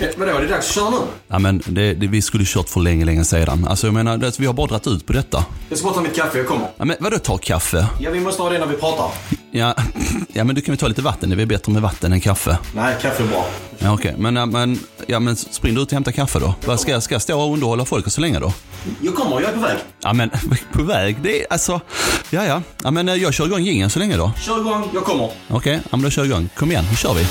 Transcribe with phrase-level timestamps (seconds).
[0.00, 0.96] Eh, Vadå, är det dags att köra nu?
[1.28, 3.66] Ja, men det, det, vi skulle kört för länge, länge sedan.
[3.68, 5.44] Alltså jag menar, det, vi har bara dragit ut på detta.
[5.68, 6.66] Jag ska bara ta mitt kaffe, jag kommer.
[6.76, 7.86] Ja, men vadå ta kaffe?
[8.00, 9.10] Ja, vi måste ha det när vi pratar.
[9.50, 9.74] Ja,
[10.32, 12.20] ja men du kan väl ta lite vatten, det är väl bättre med vatten än
[12.20, 12.58] kaffe.
[12.74, 13.46] Nej, kaffe är bra.
[13.78, 14.14] Ja, okej.
[14.18, 16.54] Men, ja, men, ja, men spring du ut och hämta kaffe då.
[16.66, 18.52] Vad ska, ska jag stå och underhålla folk så länge då?
[19.00, 19.76] Jag kommer, jag är på väg.
[20.02, 20.30] Ja, men
[20.72, 21.80] på väg, det är alltså...
[22.30, 22.62] Ja, ja.
[22.84, 24.32] Ja, men eh, jag kör igång jingeln så länge då.
[24.40, 25.30] Kör igång, jag kommer.
[25.48, 26.48] Okej, ja, men då kör igång.
[26.56, 27.26] Kom igen, nu kör vi.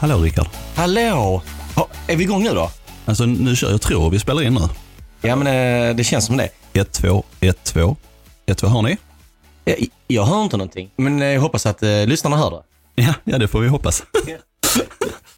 [0.00, 0.46] Hallå Rickard.
[0.74, 1.42] Hallå!
[1.76, 2.70] Ha, är vi igång nu då?
[3.04, 4.60] Alltså nu kör jag tror vi spelar in nu.
[5.20, 6.48] Ja, men eh, det känns som det.
[6.72, 7.96] 1, 2, 1, 2.
[8.46, 8.96] 1, 2, hör ni?
[9.64, 12.62] Jag, jag hör inte någonting, men eh, jag hoppas att eh, lyssnarna hör det.
[13.02, 14.02] Ja, ja det får vi hoppas.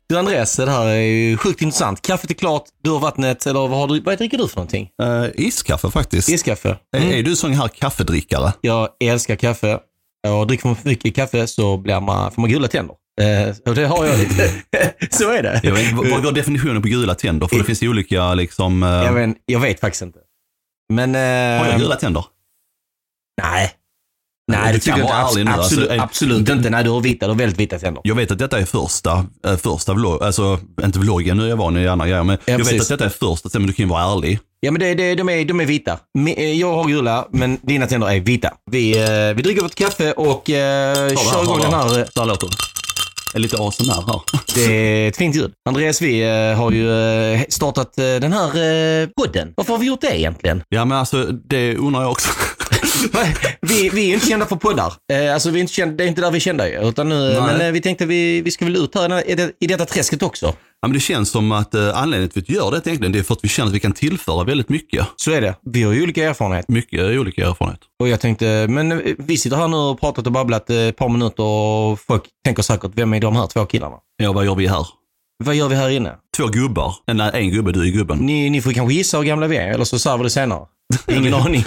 [0.09, 2.03] Du Andreas, det här är ju sjukt intressant.
[2.03, 4.89] Kaffet är klart, du har vattnet, eller vad, har du, vad dricker du för någonting?
[5.03, 6.29] Uh, iskaffe faktiskt.
[6.29, 6.77] Iskaffe.
[6.97, 8.53] Är, är du sån här kaffedrickare?
[8.61, 9.79] Jag älskar kaffe.
[10.29, 12.97] Och dricker man för mycket kaffe så blir man, får man gula tänder.
[13.21, 14.51] Eh, och det har jag lite.
[15.11, 15.61] så är det.
[15.63, 17.47] Jag vet, vad går definitionen på gula tänder?
[17.47, 18.83] För det finns ju olika liksom...
[18.83, 20.19] eh, Jag vet, jag vet faktiskt inte.
[20.93, 21.15] Men...
[21.15, 22.25] har jag Eh, gula tänder?
[23.43, 23.72] nej.
[24.47, 25.15] Du Nej, det tycker jag inte.
[25.15, 26.71] ärlig nu, Absolut, alltså, absolut inte.
[26.71, 27.27] Nej, du har vita.
[27.27, 28.01] Du har väldigt vita tänder.
[28.05, 31.56] Jag vet att detta är första, äh, första vlogg, alltså inte vloggen, nu är jag
[31.56, 32.83] van i andra grejer, men jag vet precis.
[32.83, 34.39] att detta är första, men du kan ju vara ärlig.
[34.61, 35.99] Ja, men det, det, de, är, de är vita.
[36.37, 38.55] Eh, Jag har gula, men dina tänder är vita.
[38.71, 41.99] Vi, eh, vi dricker vårt kaffe och eh, kör igång den här.
[41.99, 42.56] eh, Så här låter det.
[43.34, 44.20] Är lite ASMR här.
[44.54, 45.53] Det är ett fint ljud.
[45.69, 46.91] Andreas, vi eh, har ju
[47.34, 49.53] eh, startat eh, den här podden.
[49.56, 50.62] Varför har vi gjort det egentligen?
[50.69, 52.28] Ja men alltså, det undrar jag också.
[53.60, 54.93] Vi, vi är inte kända för poddar.
[55.12, 56.69] Eh, alltså, vi är inte kända, det är inte där vi är kända.
[56.69, 57.41] Utan nu, Nej.
[57.41, 60.22] men eh, vi tänkte vi, vi ska väl ut här i, det, i detta träsket
[60.22, 60.47] också.
[60.47, 63.19] Ja, men det känns som att eh, anledningen till att vi gör det egentligen, det
[63.19, 65.06] är för att vi känner att vi kan tillföra väldigt mycket.
[65.16, 65.54] Så är det.
[65.72, 66.69] Vi har ju olika erfarenhet.
[66.69, 67.81] Mycket olika erfarenhet.
[68.00, 70.97] Och jag tänkte, men eh, vi sitter här nu och pratat och babblat eh, ett
[70.97, 73.97] par minuter och folk tänker säkert, vem är de här två killarna?
[74.16, 74.87] Ja, vad gör vi här?
[75.42, 76.14] Vad gör vi här inne?
[76.36, 76.94] Två gubbar.
[77.12, 78.19] Nej, en gubbe, du är gubben.
[78.19, 80.66] Ni, ni får kanske gissa hur gamla vi är, eller så sa vi det senare.
[81.10, 81.64] Ingen aning.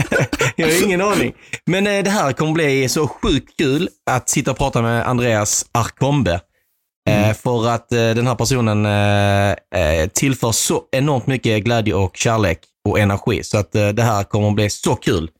[0.56, 1.32] jag har ingen aning.
[1.66, 5.66] Men eh, det här kommer bli så sjukt kul att sitta och prata med Andreas
[5.72, 6.40] Arkombe.
[7.10, 8.86] Eh, för att eh, den här personen
[10.12, 12.58] tillför så enormt mycket glädje och kärlek
[12.88, 13.44] och energi.
[13.44, 15.30] Så att det här kommer bli så kul.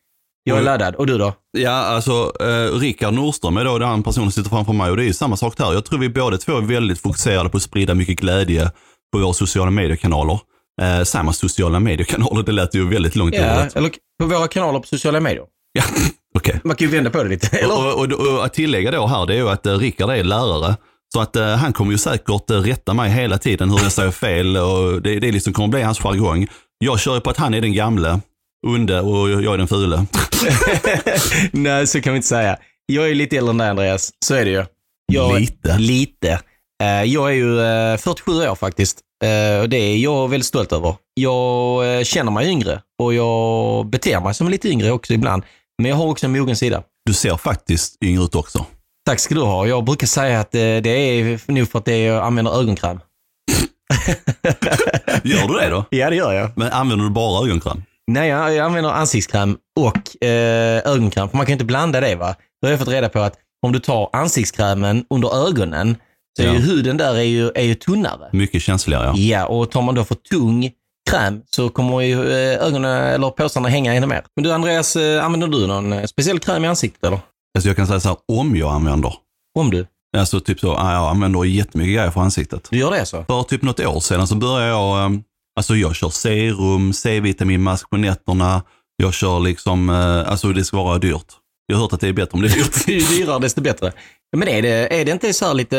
[0.44, 0.94] Jag är laddad.
[0.94, 1.34] Och du då?
[1.58, 5.02] Ja, alltså eh, Rickard Nordström är då den personen som sitter framför mig och det
[5.02, 5.72] är ju samma sak där.
[5.72, 8.70] Jag tror vi båda två är väldigt fokuserade på att sprida mycket glädje
[9.12, 10.38] på våra sociala mediekanaler.
[10.82, 13.76] Eh, samma sociala mediekanaler, det lät ju väldigt långt Ja, ordet.
[13.76, 15.44] eller på våra kanaler på sociala medier.
[15.72, 15.82] Ja,
[16.38, 16.60] okej.
[16.64, 17.56] Man kan ju vända på det lite.
[17.56, 17.74] Eller?
[17.94, 20.24] Och, och, och, och att tillägga då här, det är ju att eh, Rickard är
[20.24, 20.76] lärare.
[21.14, 24.10] Så att eh, han kommer ju säkert eh, rätta mig hela tiden hur jag säger
[24.10, 26.46] fel och det, det liksom kommer bli hans jargong.
[26.78, 28.20] Jag kör ju på att han är den gamle,
[28.66, 30.06] onde och jag är den fule.
[31.52, 32.56] Nej, så kan vi inte säga.
[32.86, 34.10] Jag är lite äldre än dig Andreas.
[34.24, 34.64] Så är det ju.
[35.12, 35.78] Jag, Lite?
[35.78, 36.40] Lite.
[36.82, 38.98] Eh, Jag är ju eh, 47 år faktiskt.
[39.24, 40.94] Eh, Och det är jag väldigt stolt över.
[41.14, 45.42] Jag eh, känner mig yngre och jag beter mig som lite yngre också ibland.
[45.82, 46.82] Men jag har också en mogen sida.
[47.06, 48.66] Du ser faktiskt yngre ut också.
[49.06, 49.66] Tack ska du ha.
[49.66, 53.00] Jag brukar säga att eh, det är nog för att det är, jag använder ögonkräm.
[55.24, 55.84] Gör du det då?
[55.90, 56.50] Ja, det gör jag.
[56.56, 57.82] Men använder du bara ögonkräm?
[58.12, 61.28] Nej, jag, jag använder ansiktskräm och eh, ögonkräm.
[61.28, 62.34] För man kan inte blanda det va.
[62.62, 63.34] Då har jag fått reda på att
[63.66, 65.96] om du tar ansiktskrämen under ögonen
[66.36, 66.52] så är Ja.
[66.54, 68.28] ju huden där är ju, är ju tunnare.
[68.32, 69.16] Mycket känsligare ja.
[69.16, 70.70] Ja, och tar man då för tung
[71.10, 74.22] kräm så kommer ju eh, ögonen eller påsarna hänga ännu mer.
[74.36, 77.18] Men du Andreas, eh, använder du någon eh, speciell kräm i ansiktet eller?
[77.56, 79.14] Alltså jag kan säga så här, om jag använder.
[79.58, 79.86] Om du?
[80.16, 82.68] Alltså typ så, ja, jag använder jättemycket grejer för ansiktet.
[82.70, 83.24] Du gör det så?
[83.24, 85.22] För typ något år sedan så började jag,
[85.56, 88.62] alltså jag kör serum, C-vitaminmask på nätterna.
[88.96, 91.26] Jag kör liksom, eh, alltså det ska vara dyrt.
[91.66, 92.88] Jag har hört att det är bättre om det är dyrt.
[93.12, 93.92] Ju dyrare desto bättre.
[94.36, 95.78] Men är det, är det inte så här lite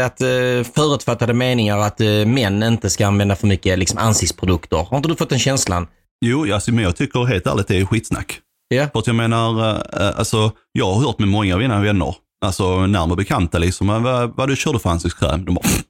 [0.00, 4.76] eh, att uh, förutfattade meningar att män inte ska använda för mycket liksom, ansiktsprodukter?
[4.76, 5.86] Har inte du fått den känslan?
[6.24, 8.40] Jo, alltså, men jag tycker helt ärligt det är skitsnack.
[8.68, 8.88] Ja.
[8.92, 12.14] För att jag menar, eh, alltså, jag har hört med många av mina vänner,
[12.44, 15.44] alltså närmare bekanta liksom, "Men vad, vad du kör du för ansiktskräm?
[15.44, 15.82] De bara, "Pff,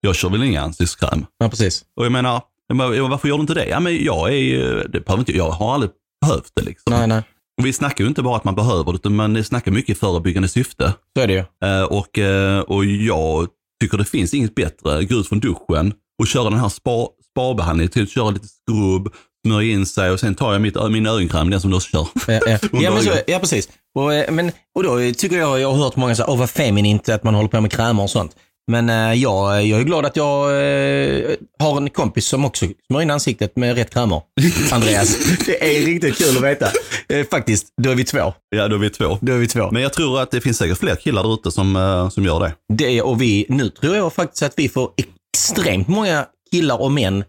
[0.00, 1.26] jag kör väl ingen ansiktskräm.
[1.38, 1.84] Ja, precis.
[1.96, 2.42] Och jag menar,
[2.80, 3.66] "Ja, varför gör du inte det?
[3.66, 5.90] Ja, men jag är det behöver inte, jag har aldrig
[6.20, 6.92] behövt det liksom.
[6.92, 7.22] Nej, nej.
[7.60, 10.00] Och vi snackar ju inte bara att man behöver det, utan man snackar mycket i
[10.00, 10.94] förebyggande syfte.
[11.16, 11.68] Så är det ju.
[11.68, 13.48] Eh, och, eh, och jag
[13.82, 17.90] tycker det finns inget bättre, gå ut från duschen och köra den här spa, spabehandlingen,
[17.90, 19.14] till att köra lite skrubb,
[19.46, 22.06] smörja in sig och sen tar jag mitt, min ögonkräm, den som du också kör.
[22.26, 22.58] Ja, ja.
[22.80, 23.68] ja, men så, ja precis.
[23.94, 27.08] Och, eh, men, och då tycker jag, jag har hört många säga, åh vad feminint
[27.08, 28.36] att man håller på med krämer och sånt.
[28.70, 33.02] Men eh, jag, jag är glad att jag eh, har en kompis som också smörjer
[33.02, 34.22] in ansiktet med rätt krämer.
[34.72, 35.18] Andreas.
[35.46, 36.66] Det är riktigt kul att veta.
[37.08, 38.34] Eh, faktiskt, då är vi två.
[38.48, 39.18] Ja, då är vi två.
[39.20, 39.70] Då är vi två.
[39.70, 42.54] Men jag tror att det finns säkert fler killar där ute som, som gör det.
[42.74, 47.24] Det, och vi, nu tror jag faktiskt att vi får extremt många killar och män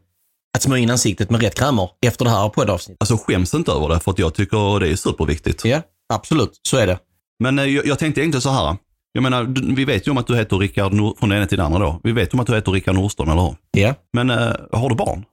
[0.57, 2.97] att smörja in ansiktet med rätt krämer efter det här poddavsnittet.
[2.99, 5.65] Alltså skäms inte över det, för att jag tycker det är superviktigt.
[5.65, 5.81] Ja,
[6.13, 6.59] absolut.
[6.67, 6.99] Så är det.
[7.43, 8.77] Men jag, jag tänkte egentligen så här.
[9.13, 11.63] Jag menar, vi vet ju om att du heter Rickard från det ena till det
[11.63, 11.99] andra då.
[12.03, 13.55] Vi vet ju om att du heter Rickard Nordström, eller hur?
[13.71, 13.93] Ja.
[14.13, 15.25] Men eh, har du barn?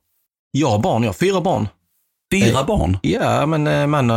[0.53, 1.69] Jag har barn, jag har fyra barn.
[2.35, 2.99] Fyra barn?
[3.03, 4.17] Ja, men eh, man, eh,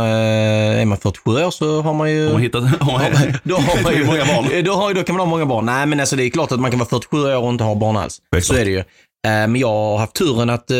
[0.80, 2.26] är man 47 år så har man ju...
[2.26, 2.62] Har man hittat...
[2.80, 4.64] Har man, då, har man ju, många barn?
[4.64, 5.66] Då, har, då kan man ha många barn.
[5.66, 7.74] Nej, men alltså, det är klart att man kan vara 47 år och inte ha
[7.74, 8.18] barn alls.
[8.32, 8.56] Självklart.
[8.56, 8.78] Så är det ju.
[8.78, 8.84] Eh,
[9.24, 10.76] Men jag har haft turen att, eh,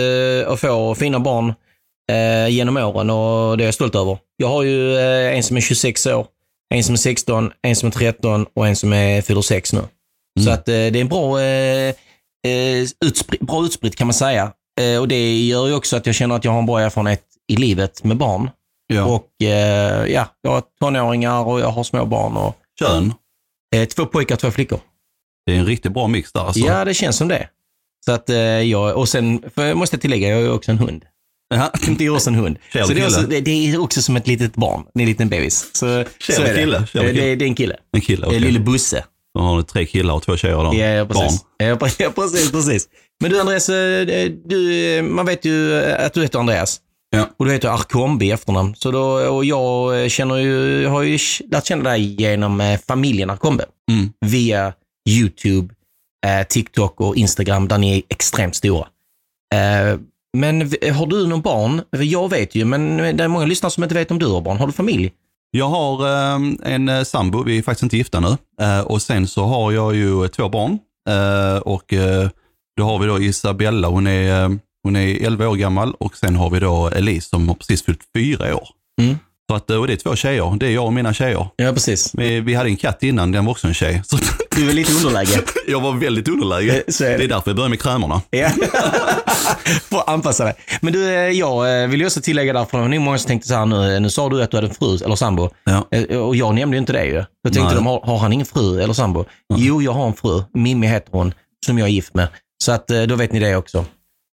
[0.52, 1.54] att få fina barn
[2.12, 4.19] eh, genom åren och det är jag stolt över.
[4.36, 6.26] Jag har ju eh, en som är 26 år,
[6.75, 9.82] en som är 16, en som är 13 och en som är fyller 6 nu.
[10.44, 11.88] Så att eh, det är en bra, eh,
[12.46, 14.52] eh, utspri- bra utspritt kan man säga.
[14.81, 17.22] Eh, och det gör ju också att jag känner att jag har en bra erfarenhet
[17.52, 18.50] i livet med barn.
[18.87, 19.05] Ja.
[19.05, 22.37] Och eh, ja, jag har tonåringar och jag har små barn.
[22.37, 23.12] Och, Kön?
[23.76, 24.81] eh, två pojkar och två flickor.
[25.46, 26.60] Det är en riktigt bra mix där alltså.
[26.60, 27.49] Ja, det känns som det.
[28.05, 28.28] Så att
[28.64, 31.05] jag, och sen för jag måste tillägga, jag ju också en hund.
[31.54, 31.70] Ja.
[31.98, 32.58] Det är också en hund.
[32.72, 35.70] Så det, är också, det, det är också som ett litet barn, en liten bebis.
[35.72, 36.78] Så, så är kille?
[36.78, 37.12] Det, kille?
[37.12, 37.76] det, det är en kille.
[37.92, 38.40] En kille, okej.
[38.40, 39.04] lille Busse.
[39.38, 40.74] Då har du tre killar och två tjejer då.
[40.74, 41.32] Ja, Barn.
[41.56, 42.88] Ja, pre- ja, precis, precis.
[43.20, 46.80] Men du Andreas, eh, du, man vet ju att du heter Andreas.
[47.10, 47.28] Ja.
[47.36, 48.74] Och du heter Arkombi i efternamn.
[48.76, 51.18] Så då, och jag känner ju, har ju
[51.50, 53.64] lärt känna dig genom eh, familjen Arkombe.
[53.90, 54.12] Mm.
[54.26, 54.72] Via
[55.08, 55.74] YouTube,
[56.26, 58.86] eh, TikTok och Instagram där ni är extremt stora.
[59.54, 59.98] Eh,
[60.34, 60.60] men
[60.94, 61.82] har du någon barn?
[61.90, 64.56] Jag vet ju, men det är många lyssnare som inte vet om du har barn.
[64.56, 65.12] Har du familj?
[65.56, 68.36] Jag har eh, en eh, sambo, vi är faktiskt inte gifta nu.
[68.60, 70.78] Eh, och sen så har jag ju två barn.
[71.62, 71.94] Och
[72.76, 76.50] då har vi då Isabella, hon är, hon är 11 år gammal och sen har
[76.50, 78.69] vi då Elise som har precis fyllt fyra år.
[79.00, 79.16] Mm.
[79.50, 81.46] Så att, eh, och det är två tjejer, det är jag och mina tjejer.
[81.56, 82.11] Ja, precis.
[82.14, 84.02] Vi, vi hade en katt innan, den var också en tjej.
[84.06, 84.19] Så
[84.56, 85.41] Du väl lite underläge?
[85.67, 86.76] jag var väldigt underläge.
[86.76, 87.17] Eh, så är det.
[87.17, 88.23] det är därför jag började med krämerna.
[88.31, 88.50] Ja.
[89.91, 90.55] Får anpassa dig.
[90.81, 93.29] Men du, eh, jag vill ju också tillägga där, för det var nog många som
[93.29, 95.50] tänkte så här nu, nu sa du att du hade en fru eller sambo.
[95.64, 95.87] Ja.
[96.19, 97.14] Och jag nämnde ju inte det ju.
[97.14, 97.75] Då tänkte Nej.
[97.75, 99.25] de, har, har han ingen fru eller sambo?
[99.55, 100.43] Jo, jag har en fru.
[100.55, 101.35] Mimmi heter hon,
[101.67, 102.29] som jag är gift med.
[102.64, 103.85] Så att då vet ni det också.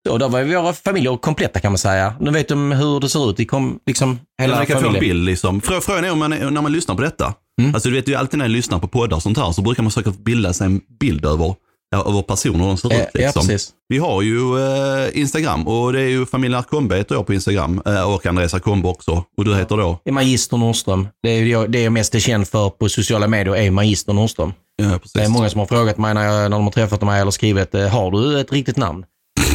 [0.09, 2.13] Och då var våra familjer kompletta kan man säga.
[2.19, 3.39] Nu vet de hur det ser ut.
[3.39, 4.99] Vi kom liksom hela vi kan få en familjen.
[5.15, 5.61] bild liksom.
[5.61, 7.33] Frå- Frågan är om man, när man lyssnar på detta.
[7.61, 7.73] Mm.
[7.75, 9.83] Alltså du vet ju alltid när jag lyssnar på poddar och sånt här så brukar
[9.83, 11.55] man försöka bilda sig en bild över,
[11.91, 13.07] ja, över personer de ser Eh, ut.
[13.13, 13.47] Ja, Liksom.
[13.47, 13.69] precis.
[13.89, 17.81] Vi har ju eh, Instagram och det är ju familjen Arkombe heter jag på Instagram
[17.85, 19.23] eh, och Andreas Arkombe också.
[19.37, 19.99] Och du heter då?
[20.05, 21.07] Det Magister Nordström.
[21.23, 24.53] Det är jag, det jag mest är känd för på sociala medier är Magister Nordström.
[24.75, 24.99] Ja.
[25.13, 27.31] Det är många som har frågat mig när, jag, när de har träffat mig eller
[27.31, 29.03] skrivit, eh, har du ett riktigt namn?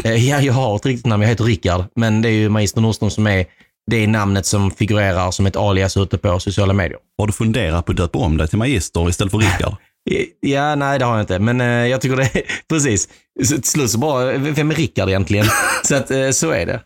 [0.05, 1.23] Eh, Ja, jag har ett riktigt namn.
[1.23, 3.45] Jag heter Rickard, men det är ju Magister Nordström som är
[3.91, 6.99] det namnet som figurerar som ett alias ute på sociala medier.
[7.19, 9.75] Har du funderat på att döpa om dig till Magister istället för Rickard?
[10.41, 13.09] Ja, nej det har jag inte, men eh, jag tycker det är, precis.
[13.45, 15.47] Så Till slut så bara, vem är Rickard egentligen?
[15.85, 16.81] så att, eh, så är det.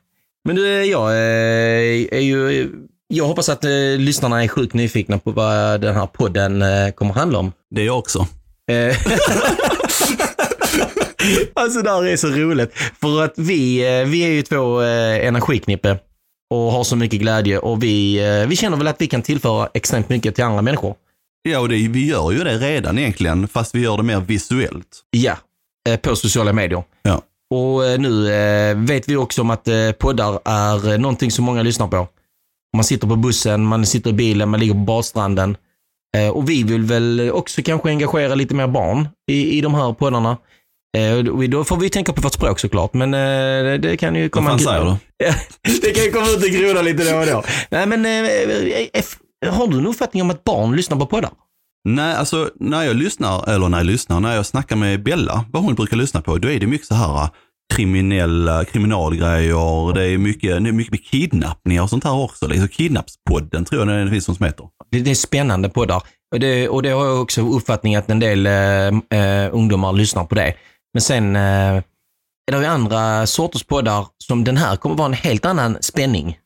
[0.44, 2.70] Men du, eh, jag eh, är ju,
[3.08, 7.38] jag hoppas att eh, lyssnarna är sjukt nyfikna på vad den här podden kommer handla
[7.38, 7.52] om.
[7.74, 8.26] Det är jag också.
[11.54, 12.72] Alltså det här är så roligt.
[13.00, 15.98] För att vi, eh, vi är ju två eh, energiknippe
[16.50, 19.68] och har så mycket glädje och vi, eh, vi känner väl att vi kan tillföra
[19.74, 20.94] extremt mycket till andra människor.
[21.42, 25.02] Ja, och det, vi gör ju det redan egentligen, fast vi gör det mer visuellt.
[25.10, 25.36] Ja,
[26.02, 26.82] på sociala medier.
[27.02, 27.22] Ja.
[27.54, 28.24] Och nu
[28.74, 29.68] vet vi också om att
[29.98, 32.08] poddar är någonting som många lyssnar på.
[32.76, 35.56] Man sitter på bussen, man sitter i bilen, man ligger på badstranden.
[36.32, 40.36] Och vi vill väl också kanske engagera lite mer barn i, i de här poddarna.
[40.96, 44.30] Eh, Då får vi tänka på vårt språk såklart, men eh, det, kan ju Vad
[44.30, 45.80] komma fan en säger du?
[45.80, 47.44] Det kan ju komma ut en groda lite då och då.
[47.70, 51.30] Nej, men eh, har du en uppfattning om att barn lyssnar på poddar?
[51.88, 55.62] Nej, alltså när jag lyssnar, eller när jag lyssnar, när jag snackar med Bella, vad
[55.62, 57.28] hon brukar lyssna på, då är det mycket så här
[57.74, 62.46] kriminella, kriminalgrejer, det är mycket, det är mycket med kidnappningar och sånt här också.
[62.46, 64.66] Liksom Kidnappspodden tror jag det finns som heter.
[64.90, 66.02] Det, det är spännande poddar.
[66.34, 70.34] Och det, och det har jag också uppfattning att en del eh, ungdomar lyssnar på
[70.34, 70.54] det.
[70.96, 71.82] Men sen eh, är
[72.52, 76.38] det ju andra sorters poddar som den här kommer vara en helt annan spänning.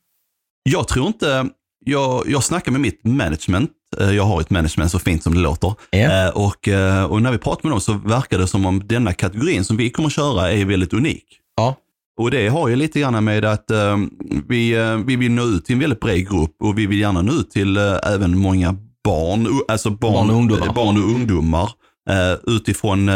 [0.63, 1.49] Jag tror inte,
[1.85, 5.39] jag, jag snackar med mitt management, Eh, jag har ett management så fint som det
[5.39, 5.73] låter.
[5.91, 6.27] Ja.
[6.27, 9.13] Eh, Och, eh, och när vi pratar med dem så verkar det som om denna
[9.13, 11.25] kategorin som vi kommer köra är väldigt unik.
[11.57, 11.75] Ja.
[12.19, 13.97] Och det har ju lite grann med att eh,
[14.47, 17.21] vi, eh, vi vill nå ut till en väldigt bred grupp och vi vill gärna
[17.21, 20.73] nå ut till eh, även många barn, alltså barn, Barn och ungdomar.
[20.73, 21.71] barn och ungdomar
[22.47, 23.09] utifrån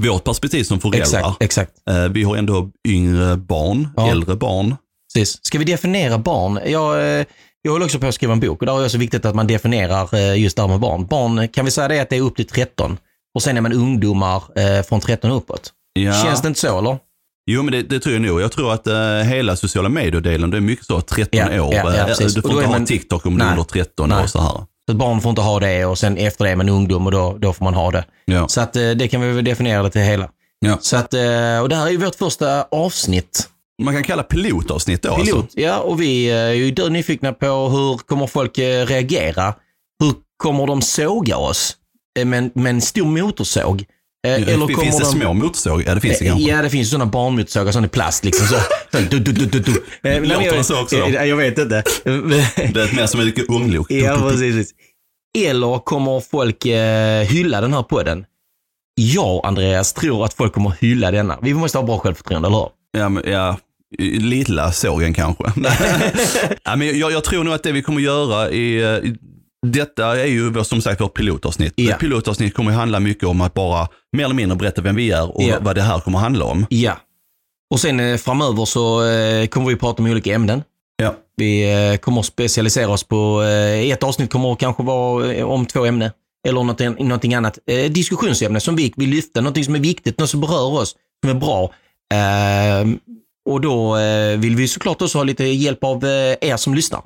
[0.00, 1.00] vårt perspektiv som föräldrar.
[1.00, 1.72] Exakt, exakt.
[1.90, 4.10] Eh, vi har ändå yngre barn, Ja.
[4.10, 4.76] äldre barn.
[5.14, 5.38] Precis.
[5.46, 6.58] Ska vi definiera barn?
[6.66, 7.24] Jag, eh,
[7.62, 9.34] jag håller också på att skriva en bok och där är det så viktigt att
[9.34, 11.06] man definierar eh, just det här med barn.
[11.06, 12.98] Barn, kan vi säga det att det är upp till 13?
[13.34, 14.42] Och sen är man ungdomar
[14.82, 15.72] från 13 och uppåt.
[15.92, 16.12] Ja.
[16.12, 16.98] Känns det inte så eller?
[17.50, 18.40] Jo, men det, det tror jag nog.
[18.40, 18.96] Jag tror att eh,
[19.28, 21.74] hela sociala medier-delen, det är mycket så 13 Ja, år.
[21.74, 24.22] ja, ja, du får inte ha man- TikTok om du är under 13 Nej.
[24.22, 24.64] år så här.
[24.86, 27.12] Så ett barn får inte ha det och sen efter det är man ungdom och
[27.12, 28.04] då, då får man ha det.
[28.24, 28.48] Ja.
[28.48, 30.28] Så att eh, det kan vi väl definiera det till hela.
[30.58, 30.78] Ja.
[30.80, 33.48] Så att, eh, och det här är ju vårt första avsnitt.
[33.82, 35.36] Man kan kalla pilotavsnitt då Pilot.
[35.36, 35.60] alltså.
[35.60, 39.54] Ja, och vi eh, är ju nyfikna på hur kommer folk reagera?
[40.00, 41.76] Hur kommer de såga oss
[42.24, 43.84] med en stor motorsåg?
[44.24, 45.20] Eh, Eller kommer finns det de...
[45.20, 45.82] små motorsåg?
[45.86, 46.50] Ja, det finns det Eh, kanske.
[46.50, 48.46] Ja, det finns sådana barnmotorsågar, sådana i plast liksom.
[48.46, 48.56] Så,
[48.98, 49.70] du, du, du, du, du.
[49.72, 51.82] Eh, men Låter jag- det så också Jag vet inte.
[52.04, 52.10] Det
[52.80, 53.90] är mer som ett unglok.
[53.90, 54.70] Ja, precis.
[55.38, 58.24] Eller kommer folk eh, hylla den här podden?
[58.94, 61.38] Jag, Andreas, tror att folk kommer hylla denna.
[61.42, 62.68] Vi måste ha bra självförtroende, eller hur?
[63.00, 63.58] Ja, men, ja,
[64.18, 65.44] lilla sågen kanske.
[66.64, 69.02] ja, men jag, jag tror nog att det vi kommer göra eh,
[69.72, 71.74] detta är ju som sagt vårt pilotavsnitt.
[71.76, 75.36] Ett pilotavsnitt kommer handla mycket om att bara mer eller mindre berätta vem vi är
[75.36, 75.56] och Ja.
[75.60, 76.66] vad det här kommer handla om.
[76.70, 76.96] Ja.
[77.70, 80.62] Och sen eh, framöver så eh, kommer vi prata om olika ämnen.
[80.96, 81.14] Ja.
[81.36, 83.42] Vi eh, kommer att specialisera oss på,
[83.84, 86.10] ett avsnitt kommer att kanske vara om två ämnen.
[86.46, 87.58] Eller någonting, någonting annat.
[87.90, 91.40] Diskussionsämne som vi vill lyfta, någonting som är viktigt, något som berör oss, som är
[91.40, 91.70] bra.
[93.50, 93.96] Och då
[94.36, 96.04] vill vi såklart också ha lite hjälp av
[96.40, 97.00] er som lyssnar.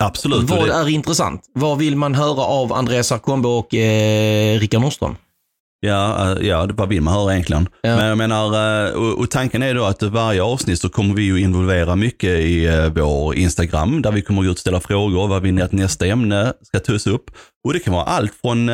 [0.00, 0.50] Absolut.
[0.50, 1.42] Vad det- är intressant?
[1.54, 5.16] Vad vill man höra av Andreas Arkombe och eh, Rickard Nordström?
[5.80, 7.68] Ja, eh, ja, vad vill man höra egentligen.
[7.82, 7.96] Ja.
[7.96, 8.46] Men jag menar,
[8.86, 12.66] eh, och, tanken är då att varje avsnitt så kommer vi ju involvera mycket i
[12.66, 15.28] eh, vår Instagram, där vi kommer gå ut och ställa frågor.
[15.28, 17.30] Vad vill ni att nästa ämne ska tas upp?
[17.64, 18.70] Och det kan vara allt från,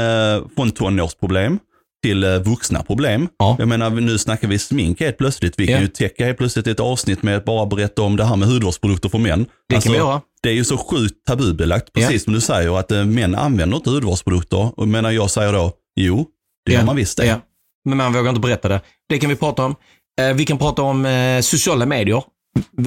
[0.57, 1.59] från tonårsproblem
[2.03, 3.29] till eh, vuxna problem.
[3.39, 3.57] Ja.
[3.59, 5.55] Jag menar, nu snackar vi smink helt plötsligt.
[5.59, 5.81] Vi kan Ja.
[5.81, 9.09] ju täcka helt plötsligt ett avsnitt med att bara berätta om det här med hudvårdsprodukter
[9.09, 9.47] för män.
[9.69, 10.21] Det Alltså, kan vi göra.
[10.43, 12.01] det är ju så sjukt tabubelagt, Ja.
[12.01, 14.81] precis som du säger, att eh, män använder inte hudvårdsprodukter.
[14.81, 16.27] Och menar jag säger då, jo,
[16.67, 16.79] det Ja.
[16.79, 17.27] gör man visst det.
[17.27, 17.41] Ja.
[17.85, 18.81] Men man vågar inte berätta det.
[19.09, 19.75] Det kan vi prata om.
[20.21, 21.07] Eh, vi kan prata om
[21.43, 22.23] sociala medier.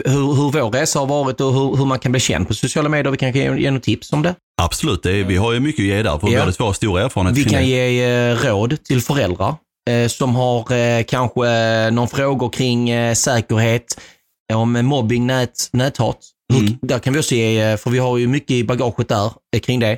[0.06, 2.89] Hur, hur vår resa har varit och hur, hur man kan bli känd på sociala
[2.89, 3.12] medier.
[3.12, 4.36] Vi kan ge, ge några tips om det.
[4.60, 6.39] Absolut, är, vi har ju mycket att ge där, för Ja.
[6.39, 9.56] båda två har stor erfarenhet Vi kan ge eh, råd till föräldrar
[9.89, 14.01] eh, som har eh, kanske någon frågor kring säkerhet,
[14.54, 16.18] om mobbing, nät, näthat.
[16.54, 16.74] Hur, Mm.
[16.82, 19.98] Där kan vi också ge, för vi har ju mycket i bagaget där kring det.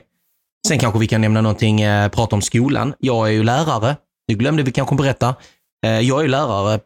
[0.68, 1.78] Sen kanske vi kan nämna någonting,
[2.12, 2.94] prata om skolan.
[3.00, 3.96] Jag är ju lärare.
[4.28, 5.36] Det glömde vi kanske berätta.
[5.82, 6.80] Jag är ju lärare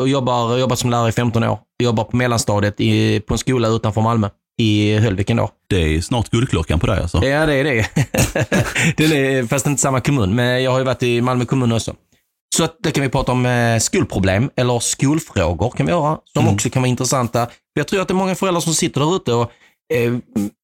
[0.00, 1.58] och jobbar, jobbat som lärare i 15 år.
[1.82, 4.28] Jobbar på mellanstadiet i, på en skola utanför Malmö,
[4.60, 5.50] i Höllviken då.
[5.70, 7.24] Det är snart guldklockan på dig alltså.
[7.24, 7.86] Ja, det är det.
[8.96, 11.94] Den är, fast inte samma kommun, men jag har ju varit i Malmö kommun också.
[12.56, 16.42] Så att det kan vi prata om eh, skolproblem eller skolfrågor kan vi göra, som
[16.42, 16.54] Mm.
[16.54, 17.46] också kan vara intressanta.
[17.74, 19.50] Jag tror att det är många föräldrar som sitter där ute och,
[19.94, 20.12] eh,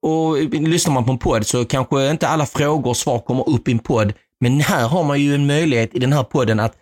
[0.07, 0.37] och
[0.69, 3.73] lyssnar man på en podd så kanske inte alla frågor och svar kommer upp i
[3.73, 4.13] en podd.
[4.41, 6.73] Men här har man ju en möjlighet i den här podden att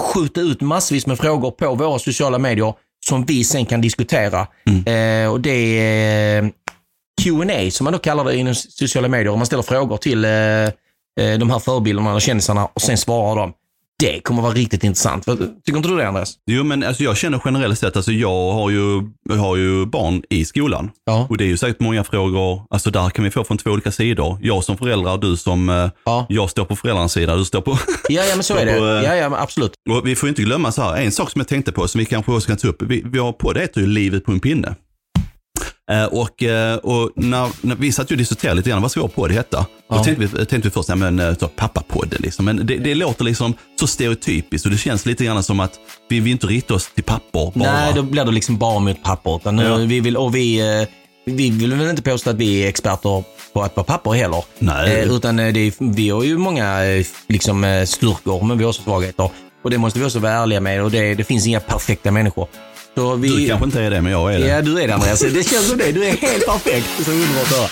[0.00, 2.74] skjuta ut massvis med frågor på våra sociala medier
[3.06, 4.46] som vi sen kan diskutera.
[4.86, 6.50] Eh, och det är
[7.22, 9.28] Q&A som man då kallar det inom sociala medier.
[9.32, 10.70] Om man ställer frågor till eh, eh,
[11.38, 13.52] de här förebilderna eller kändisarna och sen svarar de.
[13.98, 15.24] Det kommer vara riktigt intressant.
[15.24, 16.34] Tycker inte du det Andreas?
[16.46, 20.22] Jo, men alltså, jag känner generellt sett, alltså, jag har ju, jag har ju barn
[20.30, 20.90] i skolan.
[21.04, 21.26] Ja.
[21.30, 23.92] Och det är ju säkert många frågor, alltså där kan vi få från två olika
[23.92, 24.38] sidor.
[24.42, 27.70] Jag som förälder, du som, eh, Ja, jag står på föräldrarnas sida, du står på...
[28.08, 28.80] ja, ja men så är det.
[28.80, 29.72] Och, eh, Ja, ja, absolut.
[29.90, 32.04] och vi får inte glömma så här, en sak som jag tänkte på som vi
[32.04, 34.40] kanske också kan ta upp, vi, vi har på det heter ju livet på en
[34.40, 34.74] pinne.
[35.90, 39.00] Eh, och eh, och när, när vi satt ju och diskuterade lite grann, vad ska
[39.00, 39.66] vår podd heta?
[39.88, 39.96] Ja.
[39.96, 42.44] Då tänkte vi, tänkte vi först, ja men eh, pappapodden liksom.
[42.44, 45.72] Men det, det låter liksom så stereotypiskt och det känns lite grann som att
[46.08, 47.72] vi vill inte rikta oss till pappor bara.
[47.72, 48.96] Nej, då blir det liksom bara mot.
[49.40, 49.76] Utan nu, Ja.
[49.76, 50.88] vi vill, och vi, eh,
[51.24, 54.44] vi vill väl inte påstå att vi är experter på att vara pappor heller.
[54.58, 55.00] Nej.
[55.00, 58.68] Eh, utan eh, det vi har ju många eh, liksom, eh, styrkor, men vi har
[58.68, 59.30] också svagheter.
[59.64, 62.48] Och det måste vi också vara ärliga med och det, det finns inga perfekta människor.
[62.96, 64.46] Så vi, Du kanske inte är det, men jag är det.
[64.46, 65.20] Ja, du är det Andreas.
[65.20, 65.92] Det känns som det.
[65.92, 66.86] Du är helt perfekt.
[67.04, 67.68] Så underbart att höra.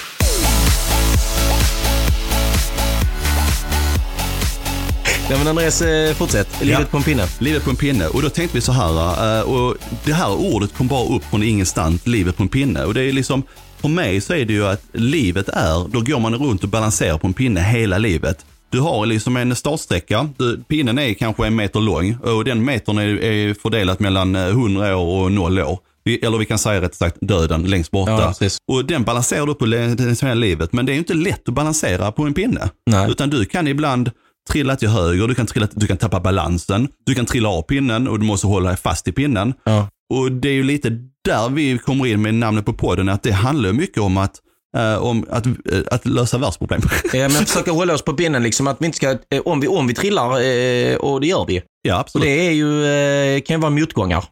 [5.29, 6.49] Nej men Andreas, eh, fortsätt.
[6.61, 6.87] Livet Ja.
[6.91, 7.27] på en pinne.
[7.39, 8.07] Livet på en pinne.
[8.07, 11.43] Och då tänkte vi så här, eh, och det här ordet kom bara upp från
[11.43, 12.85] ingenstans, livet på en pinne.
[12.85, 13.43] Och det är liksom,
[13.81, 17.19] för mig så är det ju att livet är, då går man runt och balanserar
[17.19, 18.45] på en pinne hela livet.
[18.75, 22.99] Du har liksom en startsträcka, du, pinnen är kanske en meter lång och den metern
[22.99, 25.79] är, är fördelat mellan eh, 100 år och 0 år.
[26.05, 28.13] Vi- Eller vi kan säga rätt sagt döden längst borta.
[28.13, 31.49] Ja, och den balanserar du på det hela livet, men det är ju inte lätt
[31.49, 32.71] att balansera på en pinne.
[32.91, 33.11] Nej.
[33.11, 34.11] Utan du kan ibland
[34.51, 38.09] trilla till höger, du kan, trilla, du kan tappa balansen, du kan trilla av pinnen
[38.09, 39.55] och du måste hålla dig fast i pinnen.
[39.65, 39.89] Ja.
[40.15, 40.89] Och det är ju lite
[41.25, 44.33] där vi kommer in med namnet på podden, att det handlar mycket om att,
[44.77, 45.53] eh, om att, eh,
[45.91, 46.81] att lösa världsproblem.
[47.13, 48.67] Ja, men försöka hålla oss på pinnen liksom.
[48.67, 51.63] Att vi inte ska, eh, om, vi, om vi trillar, eh, och det gör vi.
[51.83, 52.27] ja, Och absolut.
[52.27, 54.25] det är ju, kan ju vara motgångar.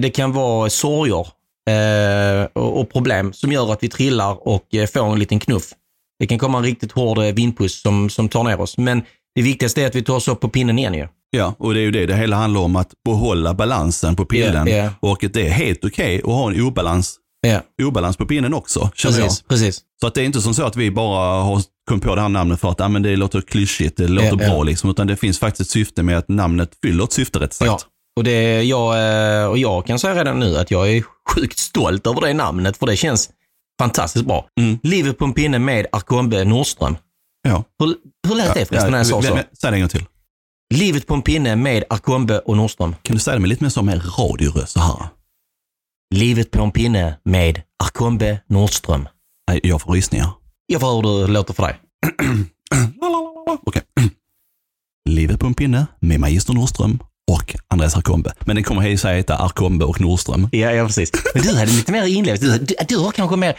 [0.00, 1.26] Det kan vara sorger
[2.52, 5.64] och, och problem som gör att vi trillar och får en liten knuff.
[6.18, 8.78] Det kan komma en riktigt hård vindpuss som, som tar ner oss.
[8.78, 9.02] Men
[9.34, 11.08] det viktigaste är att vi tar oss upp på pinnen igen ju.
[11.30, 14.66] Ja, och det är ju det det hela handlar om, att behålla balansen på pinnen.
[14.66, 14.90] Ja, ja.
[15.00, 17.16] Och att det är helt okej att ha en obalans,
[17.48, 19.26] Ja, obalans på pinnen också, känner jag.
[19.26, 19.42] precis.
[19.48, 19.80] precis.
[20.00, 22.28] Så att det är inte som så att vi bara har kommit på det här
[22.28, 24.62] namnet för att ah, men det låter klyschigt, det låter Ja, bra ja.
[24.62, 24.90] liksom.
[24.90, 27.66] Utan det finns faktiskt ett syfte med att namnet fyller ett syfte rätt sagt.
[27.66, 27.78] Ja.
[28.16, 28.94] Och, det, jag,
[29.42, 32.76] eh, och jag kan säga redan nu att jag är sjukt stolt över det namnet,
[32.76, 33.30] för det känns
[33.80, 34.46] fantastiskt bra.
[34.60, 34.78] Mm.
[34.82, 36.96] Livet på en pinne med Arkombe Nordström.
[37.48, 37.64] Ja.
[37.78, 37.94] Hur,
[38.28, 39.38] hur lät det förresten när jag sa så?
[39.60, 40.04] Säg det en gång till.
[40.74, 42.94] Livet på en pinne med Arkombe och Nordström.
[43.02, 45.08] Kan du säga det med lite mer som en radioröst så här?
[46.14, 49.08] Livet på en pinne med Arkombe Nordström.
[49.50, 50.30] Nej, jag får rysningar.
[50.66, 51.76] Jag får hur det låter för dig.
[53.66, 53.82] Okej.
[55.08, 56.98] Livet på en pinne med Magister Nordström
[57.32, 58.32] och Andreas Arkombe.
[58.46, 60.48] Men den kommer hej säga heta Arkombe och Nordström.
[60.52, 61.10] Ja, ja, precis.
[61.34, 62.46] Men du hade lite mer inlevelse.
[62.46, 63.58] Du, du, du har kanske mer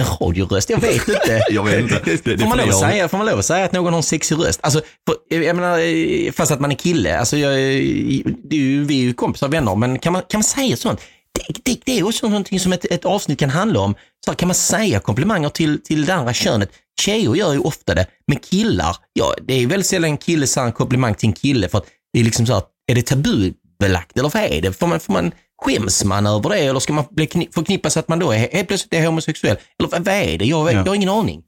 [0.00, 0.70] en radioröst.
[0.70, 1.42] Jag vet inte.
[1.50, 2.00] Jag vet inte.
[2.04, 3.98] Det- det får, man lov att säga, får man lov att säga att någon har
[3.98, 4.60] en sexig röst?
[4.62, 7.18] Alltså, för, jag menar, eh, fast att man är kille.
[7.18, 10.38] Alltså, jag, det är ju, vi är ju kompisar och vänner, men kan man, kan
[10.38, 11.00] man säga sånt?
[11.34, 13.94] Det, det, det är också någonting som ett, ett avsnitt kan handla om.
[14.26, 16.70] Så kan man säga komplimanger till, till det andra könet?
[17.00, 20.66] Tjejer gör ju ofta det, men killar, ja, det är väldigt sällan en kille säger
[20.66, 24.18] en komplimang till en kille för att det är liksom så att, är det tabubelagt
[24.18, 24.72] eller vad är det?
[24.72, 28.08] Får man, får man, skäms man över det eller ska man bli kni- förknippas att
[28.08, 29.56] man då är helt plötsligt är homosexuell?
[29.78, 30.44] Eller vad, är det?
[30.44, 30.72] Jag, Ja.
[30.72, 31.42] jag har ingen aning.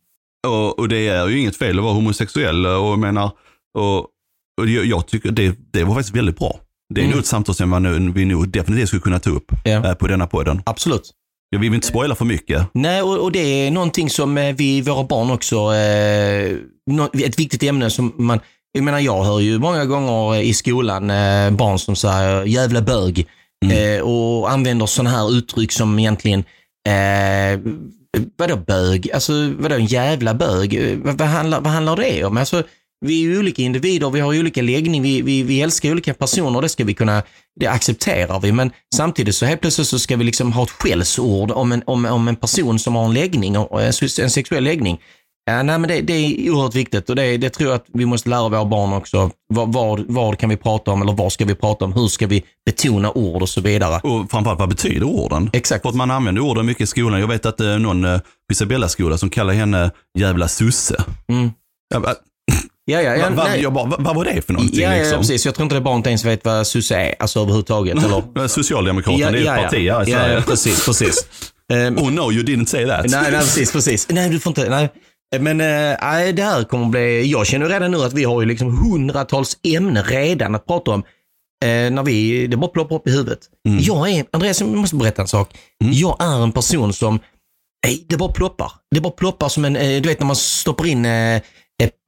[0.46, 3.30] Och, och det är ju inget fel att vara homosexuell och jag menar,
[3.78, 3.98] och,
[4.60, 6.60] och jag, jag tycker det, det var faktiskt väldigt bra.
[6.94, 7.10] Det är Mm.
[7.10, 10.62] nog ett samtalsämne nu- vi nog definitivt skulle kunna ta upp eh, på denna podden.
[10.66, 11.10] Absolut.
[11.50, 12.66] Jag vill inte spoila för mycket.
[12.74, 17.62] Nej, och, och det är någonting som eh, vi, våra barn också, eh, ett viktigt
[17.62, 18.40] ämne som man,
[18.72, 23.26] jag menar jag hör ju många gånger i skolan eh, barn som säger jävla bög
[23.72, 26.44] eh, och använder sådana här uttryck som egentligen,
[26.88, 27.60] eh,
[28.36, 29.10] vadå bög?
[29.14, 30.74] Alltså vadå en jävla bög?
[30.74, 32.36] Eh, Vad, vad, handlar, vad handlar det om?
[32.36, 32.62] Alltså,
[33.04, 36.62] vi är ju olika individer, vi har olika läggning, vi, vi, vi älskar olika personer,
[36.62, 37.22] det ska vi kunna,
[37.60, 38.52] det accepterar vi.
[38.52, 42.04] Men samtidigt så helt plötsligt så ska vi liksom ha ett skällsord om en, om,
[42.04, 45.00] om en person som har en läggning, och en, en sexuell läggning.
[45.46, 48.06] Ja, nej, men det, det är oerhört viktigt och det, det tror jag att vi
[48.06, 49.30] måste lära våra barn också.
[49.48, 51.92] Vad, vad, vad kan vi prata om eller vad ska vi prata om?
[51.92, 54.00] Hur ska vi betona ord och så vidare?
[54.02, 55.50] Och framförallt vad betyder orden?
[55.52, 55.82] Exakt.
[55.82, 57.20] För att man använder orden mycket i skolan.
[57.20, 61.04] Jag vet att eh, någon eh, på Isabella-skola som kallar henne jävla susse.
[61.28, 61.50] Mm.
[61.94, 62.14] Bara,
[62.86, 63.62] Ja, ja, ja, va, va, nej.
[63.62, 64.80] jag bara, va, vad var det för någonting?
[64.80, 65.18] ja, ja, liksom?
[65.18, 65.44] precis.
[65.44, 68.04] Jag tror inte det barnet ens vet vad sosse är, alltså överhuvudtaget.
[68.04, 68.48] Eller?
[68.48, 70.34] Socialdemokraterna, det är ju ett parti ja, Sverige.
[70.34, 71.26] ja, precis, precis.
[71.72, 73.06] Ehm, Oh no, you didn't say that.
[73.10, 74.08] Nej, nej, precis, precis.
[74.10, 74.88] Nej, du får inte, nej.
[75.38, 78.78] Men nej, det här kommer bli, jag känner redan nu att vi har ju liksom
[78.78, 81.02] hundratals ämnen redan att prata om.
[81.64, 83.38] Eh, när vi, det bara ploppar upp i huvudet.
[83.80, 85.50] Jag är, Andreas, jag måste berätta en sak.
[85.78, 87.20] Jag är en person som,
[87.86, 88.72] nej, det bara ploppar.
[88.94, 91.06] Det bara ploppar som en, eh, du vet när man stoppar in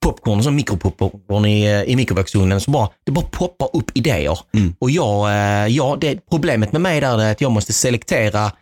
[0.05, 4.39] popcorn, som mikropopcorn i, eh, i mikrovågsugnen, så bara, det bara poppar upp idéer.
[4.79, 8.53] Och jag, eh, ja, det, problemet med mig där är att jag måste selektera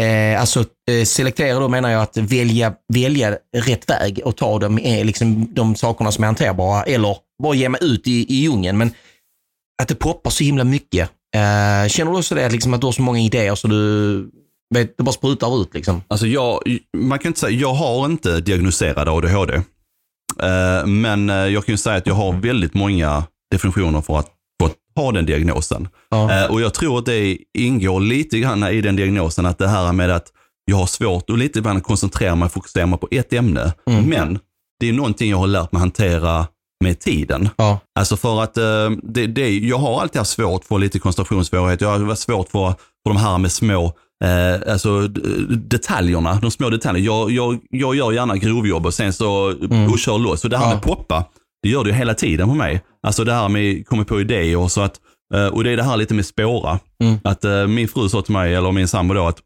[0.00, 4.78] Eh, alltså eh, selektera då menar jag att välja, välja rätt väg och ta de,
[4.78, 8.78] eh, liksom, de sakerna som är hanterbara eller bara ge mig ut i, i djungeln.
[8.78, 8.90] Men
[9.82, 11.10] att det poppar så himla mycket.
[11.34, 14.30] Eh, känner du också det, liksom, att du har så många idéer så du
[14.74, 16.02] vet, det bara sprutar ut liksom?
[16.08, 19.62] Alltså jag, man kan inte säga, jag har inte diagnoserad ADHD.
[20.38, 24.28] Eh, men eh, jag kan ju säga att jag har väldigt många definitioner för att
[24.62, 25.88] få ha den diagnosen.
[26.10, 26.32] Ja.
[26.32, 29.92] Eh, och jag tror att det ingår lite grann i den diagnosen att det här
[29.92, 30.26] med att
[30.64, 33.72] jag har svårt att lite grann koncentrera mig och fokusera mig på ett ämne.
[33.86, 34.04] Mm.
[34.04, 34.38] Men
[34.80, 36.46] det är någonting jag har lärt mig hantera
[36.84, 37.48] med tiden.
[37.56, 37.80] Ja.
[37.98, 38.54] Alltså för att
[39.02, 41.86] det, det, jag har alltid haft svårt för lite koncentrationssvårigheter.
[41.86, 43.92] Jag har svårt för, för de här med små
[44.24, 45.08] eh, alltså,
[45.48, 47.06] detaljerna, de små detaljerna.
[47.06, 49.90] Jag, jag, jag gör gärna grovjobb och sen så Mm.
[49.90, 50.40] och kör loss.
[50.40, 50.74] Så det här Ja.
[50.74, 51.24] med poppa,
[51.62, 52.82] det gör det ju hela tiden på mig.
[53.02, 55.00] Alltså det här med komma på idéer och så att,
[55.34, 56.78] eh, och det är det här lite med spåra.
[57.02, 57.18] Mm.
[57.24, 59.38] Att eh, min fru sa till mig, eller min sambo då, att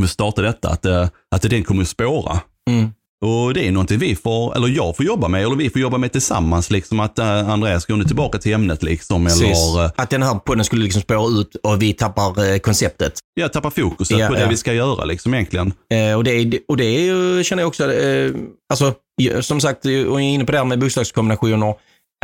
[0.00, 2.40] vi startar detta, att, eh, att den kommer att spåra.
[2.70, 2.90] Mm.
[3.22, 5.98] Och det är någonting vi får, eller jag får jobba med, eller vi får jobba
[5.98, 6.70] med tillsammans.
[6.70, 9.24] Liksom att uh, Andreas går nu tillbaka till ämnet liksom.
[9.24, 9.42] Precis.
[9.42, 13.12] Eller uh, Att den här podden skulle liksom spåra ut och vi tappar eh, konceptet.
[13.34, 14.48] jag tappar fokuset Ja, på det ja.
[14.48, 15.72] vi ska göra liksom egentligen.
[15.94, 18.32] Eh, och, det är, och det är ju, känner jag också, eh,
[18.72, 18.94] alltså,
[19.40, 21.74] som sagt, och jag är inne på det här med bokstavskombinationer.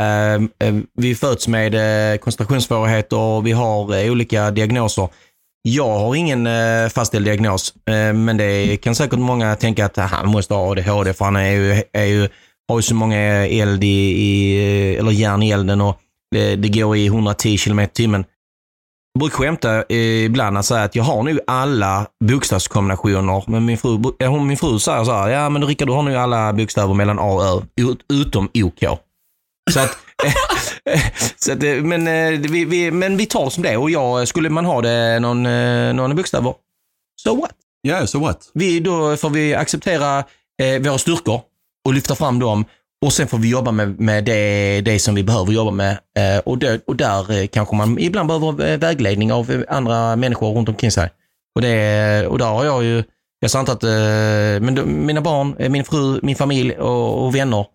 [0.01, 5.09] Eh, eh, vi föds med eh, koncentrationssvårigheter och vi har eh, olika diagnoser.
[5.63, 10.29] Jag har ingen eh, fastställd diagnos, eh, men det kan säkert många tänka att han
[10.29, 12.29] måste ha ADHD för han är ju, är ju,
[12.69, 14.57] har ju så många eld i, i
[14.95, 18.25] eh, eller järn i elden och det, det går i 110 km i timmen.
[19.13, 23.45] Jag brukar skämta eh, ibland och säga att jag har nu alla bokstavskombinationer.
[23.47, 26.17] Men min fru, hon, min fru säger så här, ja men Rickard du har nu
[26.17, 28.99] alla bokstäver mellan A och Ö, ut, utom OK.
[29.71, 29.99] Så att,
[31.37, 34.29] så att, eh, men, eh, vi, vi, men vi tar det som det och jag,
[34.29, 36.55] skulle man ha det någon, eh, någon bokstäver,
[37.23, 37.55] so what?
[37.83, 38.51] Ja, so what?
[38.55, 40.19] Vi, då får vi acceptera
[40.63, 41.41] eh, våra styrkor
[41.85, 42.65] och lyfta fram dem
[43.07, 45.93] och sen får vi jobba med, med det, det som vi behöver jobba med.
[45.93, 50.17] Eh, och, det, och där eh, kanske man ibland behöver eh, vägledning av eh, andra
[50.17, 51.11] människor runt omkring sig.
[51.55, 53.05] Och, det, och där har jag ju,
[53.41, 57.25] jag sa inte att, eh, men då, mina barn, eh, min fru, min familj och,
[57.25, 57.67] och vänner.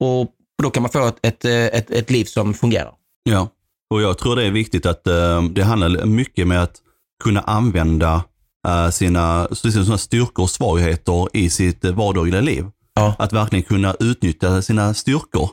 [0.00, 0.30] Och
[0.62, 2.92] då kan man få ett, ett, ett, ett liv som fungerar.
[3.22, 3.48] Ja,
[3.92, 6.76] och jag tror det är viktigt att eh, det handlar mycket med att
[7.22, 8.24] kunna använda
[8.68, 12.64] eh, sina, sina styrkor och svagheter i sitt eh, vardagliga liv.
[12.94, 13.14] Ja.
[13.18, 15.50] Att verkligen kunna utnyttja sina styrkor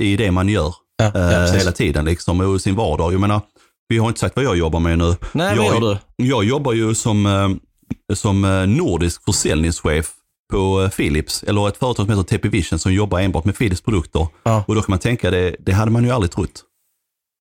[0.00, 3.12] i det man gör Ja, ja, hela tiden liksom, och sin vardag.
[3.12, 3.40] Jag menar,
[3.88, 5.16] vi har inte sagt vad jag jobbar med nu.
[5.32, 5.80] Nej, jag, vad gör
[6.16, 6.24] du?
[6.24, 7.60] Jag jobbar ju som,
[8.14, 10.12] som nordisk försäljningschef
[10.52, 13.80] på eh, Philips, eller ett företag som heter TP Vision som jobbar enbart med Philips
[13.80, 14.26] produkter.
[14.42, 14.64] Ja.
[14.66, 16.64] Och då kan man tänka, det, det hade man ju aldrig trott.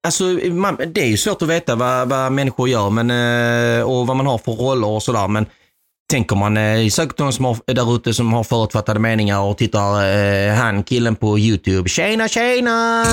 [0.07, 4.07] Alltså, man, det är ju svårt att veta vad, vad människor gör men, eh, och
[4.07, 5.27] vad man har för roller och sådär.
[5.27, 5.45] Men
[6.11, 10.05] tänker man, eh, säkert någon som har, där ute som har förutfattade meningar och tittar,
[10.05, 13.05] eh, han killen på YouTube, tjena tjena!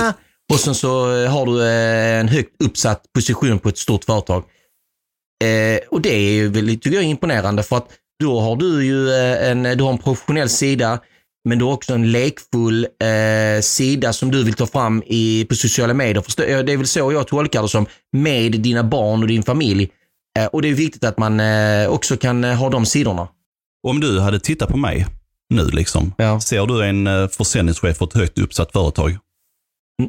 [0.53, 0.89] Och sen så
[1.27, 4.45] har du eh, en högt uppsatt position på ett stort företag.
[5.45, 7.89] Eh, och det är ju väl, tycker jag imponerande för att
[8.21, 11.01] då har du ju eh, en, du har en professionell sida
[11.49, 15.55] men du har också en lekfull eh, sida som du vill ta fram i, på
[15.55, 16.63] sociala medier.
[16.63, 19.91] Det är väl så jag tolkar det som, med dina barn och din familj.
[20.39, 23.29] Eh, och det är viktigt att man eh, också kan eh, ha de sidorna.
[23.89, 25.07] Om du hade tittat på mig
[25.55, 26.41] nu, liksom, Ja.
[26.41, 29.19] ser du en eh, försäljningschef för ett högt uppsatt företag?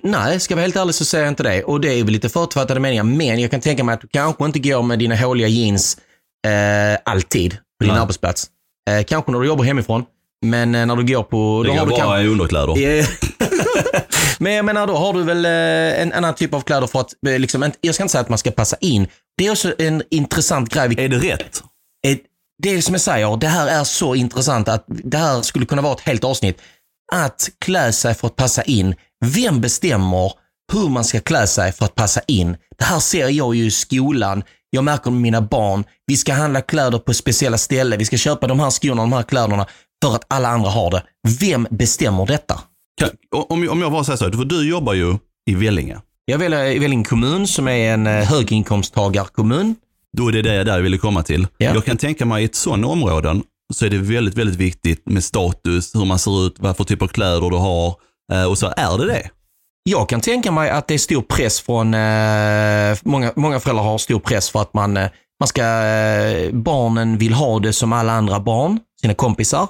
[0.04, 1.63] Nej, ska jag vara helt ärlig så säger jag inte det.
[1.63, 3.04] Och det är väl lite förutfattade meningar.
[3.04, 5.98] Men jag kan tänka mig att du kanske inte går med dina håliga jeans
[7.06, 8.02] alltid på din Nej.
[8.02, 8.48] arbetsplats.
[8.90, 10.06] Eh, kanske när du jobbar hemifrån.
[10.46, 11.63] Men eh, när du går på...
[11.63, 12.78] Det går du bara i underkläder.
[12.78, 13.06] Ja.
[14.40, 17.13] Men jag menar, då har du väl eh, en annan typ av kläder för att,
[17.28, 19.08] eh, liksom, jag ska inte säga att man ska passa in.
[19.38, 20.96] Det är också en intressant grej.
[20.98, 21.63] Är det rätt?
[22.63, 25.82] Det är som jag säger, det här är så intressant att det här skulle kunna
[25.82, 26.62] vara ett helt avsnitt.
[27.13, 28.96] Att klä sig för att passa in.
[29.26, 30.34] Vem bestämmer
[30.74, 32.58] hur man ska klä sig för att passa in?
[32.78, 34.44] Det här ser jag ju i skolan.
[34.69, 35.84] Jag märker med mina barn.
[36.06, 37.99] Vi ska handla kläder på speciella ställen.
[37.99, 39.65] Vi ska köpa de här skorna och de här kläderna
[40.03, 41.03] för att alla andra har det.
[41.39, 42.60] Vem bestämmer detta?
[42.99, 43.10] Kan,
[43.49, 45.17] om, om jag bara säger så, här, för du jobbar ju
[45.49, 45.97] i Vellinge.
[46.25, 49.75] Jag väljer i Vellinge kommun som är en eh, höginkomsttagarkommun.
[50.17, 51.47] Då är det det där jag ville komma till.
[51.58, 51.73] Ja.
[51.73, 55.23] Jag kan tänka mig i ett sådant områden så är det väldigt, väldigt viktigt med
[55.23, 57.95] status, hur man ser ut, vad för typ av kläder du har.
[58.34, 59.30] Eh, och så är det det.
[59.89, 63.97] Jag kan tänka mig att det är stor press från, eh, många, många föräldrar har
[63.97, 68.13] stor press för att man, eh, man ska, eh, barnen vill ha det som alla
[68.13, 69.67] andra barn, sina kompisar.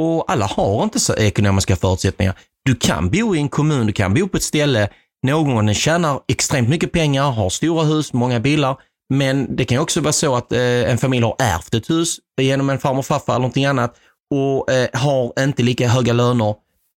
[0.00, 2.34] Och alla har inte så ekonomiska förutsättningar.
[2.64, 4.88] Du kan bo i en kommun, du kan bo på ett ställe,
[5.26, 8.76] någon tjänar extremt mycket pengar, har stora hus, många bilar.
[9.14, 12.70] Men det kan också vara så att eh, en familj har ärvt ett hus genom
[12.70, 13.94] en farmor och farfar eller någonting annat
[14.34, 16.54] och eh, har inte lika höga löner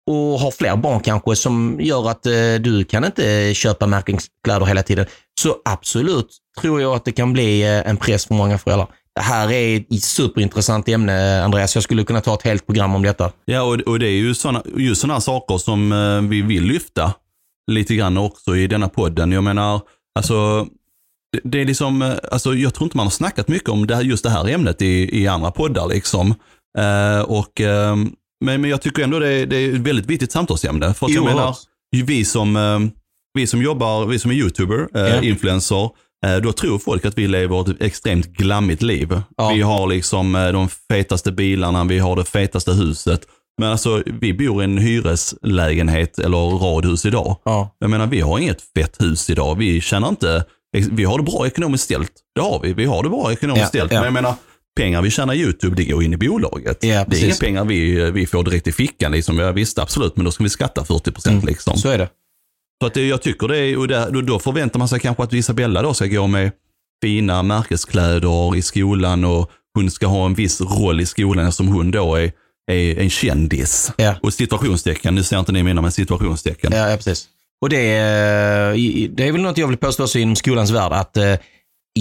[0.09, 4.83] och har fler barn kanske som gör att eh, du kan inte köpa märkeskläder hela
[4.83, 5.05] tiden.
[5.41, 6.27] Så absolut
[6.61, 8.87] tror jag att det kan bli eh, en press för många föräldrar.
[9.15, 11.75] Det här är ett superintressant ämne Andreas.
[11.75, 13.31] Jag skulle kunna ta ett helt program om detta.
[13.45, 17.13] Ja, och, och det är ju såna, just sådana saker som eh, vi vill lyfta
[17.71, 19.31] lite grann också i denna podden.
[19.31, 19.81] Jag menar,
[20.15, 20.67] alltså,
[21.31, 23.95] det, det är liksom, eh, alltså jag tror inte man har snackat mycket om det
[23.95, 26.35] här, just det här ämnet i, i andra poddar liksom.
[26.77, 27.95] Eh, och, eh,
[28.45, 30.93] men, men jag tycker ändå det, är- det är ett väldigt viktigt samtalsämne.
[30.93, 31.55] För att jag menar,
[32.05, 32.79] vi som, eh,
[33.33, 35.21] vi som jobbar, vi som är youtuber, Ja.
[35.21, 35.89] influencer,
[36.25, 39.21] eh, då tror folk att vi lever ett extremt glammigt liv.
[39.37, 39.49] Ja.
[39.55, 43.21] Vi har liksom eh, de fetaste bilarna, vi har det fetaste huset.
[43.61, 47.37] Men alltså, vi bor i en hyreslägenhet eller radhus idag.
[47.45, 47.75] Ja.
[47.79, 49.55] Jag menar, vi har inget fett hus idag.
[49.57, 50.43] Vi känner inte,
[50.91, 52.11] vi har det bra ekonomiskt ställt.
[52.35, 52.73] Det har vi.
[52.73, 53.91] Vi har det bra ekonomiskt Ja, ställt.
[53.91, 54.33] Men jag menar,
[54.79, 56.83] pengar vi tjänar YouTube, det går in i bolaget.
[56.83, 59.11] Ja, det är inga pengar vi, vi får direkt i fickan.
[59.11, 59.37] Liksom.
[59.39, 61.33] Jag visst, absolut, men då ska vi skatta 40 procent.
[61.33, 61.77] Mm, Liksom.
[61.77, 62.09] Så är det.
[62.81, 65.33] Så att det, jag tycker det är, och där, då, förväntar man sig kanske att
[65.33, 66.51] Isabella då ska gå med
[67.03, 71.91] fina märkeskläder i skolan och hon ska ha en viss roll i skolan eftersom hon
[71.91, 72.31] då är,
[72.71, 73.91] är en kändis.
[73.97, 74.15] Ja.
[74.21, 76.71] Och situationstecken, nu ser inte ni mina, men situationstecken.
[76.75, 77.27] Ja, ja precis.
[77.61, 78.73] Och det är,
[79.07, 80.91] det är väl något jag vill påstå också inom skolans värld.
[80.91, 81.33] Att eh,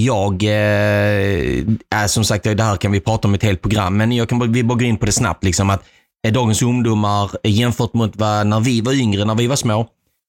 [0.05, 4.13] jag, eh, är som sagt, det här kan vi prata om ett helt program, men
[4.13, 5.45] jag kan vi bara gå in på det snabbt.
[5.45, 5.83] Liksom, att
[6.27, 9.87] eh, dagens ungdomar eh, jämfört mot vad, när vi var yngre, när vi var små,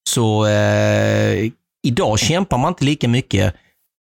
[0.08, 1.50] så eh,
[1.86, 3.54] idag kämpar man inte lika mycket.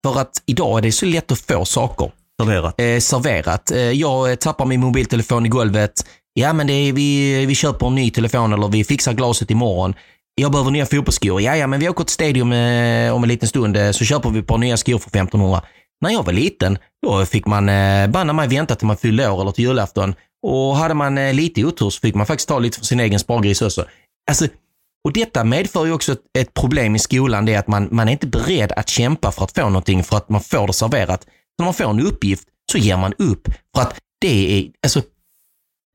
[0.06, 2.80] För att idag är det så lätt att få saker Serverat.
[2.80, 3.72] eh, serverat.
[3.72, 6.06] Eh, jag tappar min mobiltelefon i golvet.
[6.34, 9.94] Ja, men det är, vi, vi köper en ny telefon eller vi fixar glaset imorgon.
[10.40, 11.42] Jag behöver nya fotbollsskor.
[11.42, 14.30] Ja, ja, men vi åker till Stadium eh, om en liten stund eh, så köper
[14.30, 15.62] vi ett par nya skor för 1500.
[16.02, 19.42] När jag var liten, då fick man eh, banna mig vänta till man fyllde år
[19.42, 20.16] eller till julafton.
[20.48, 23.20] Och hade man eh, lite otur så fick man faktiskt ta lite från sin egen
[23.20, 23.86] spargris också.
[24.30, 24.48] Alltså,
[25.04, 28.08] och detta medför ju också ett, ett problem i skolan, det är att man, man
[28.08, 31.28] är inte beredd att kämpa för att få någonting för att man får det serverat.
[31.58, 33.48] När man får en uppgift så ger man upp.
[33.76, 35.02] För att det är, alltså,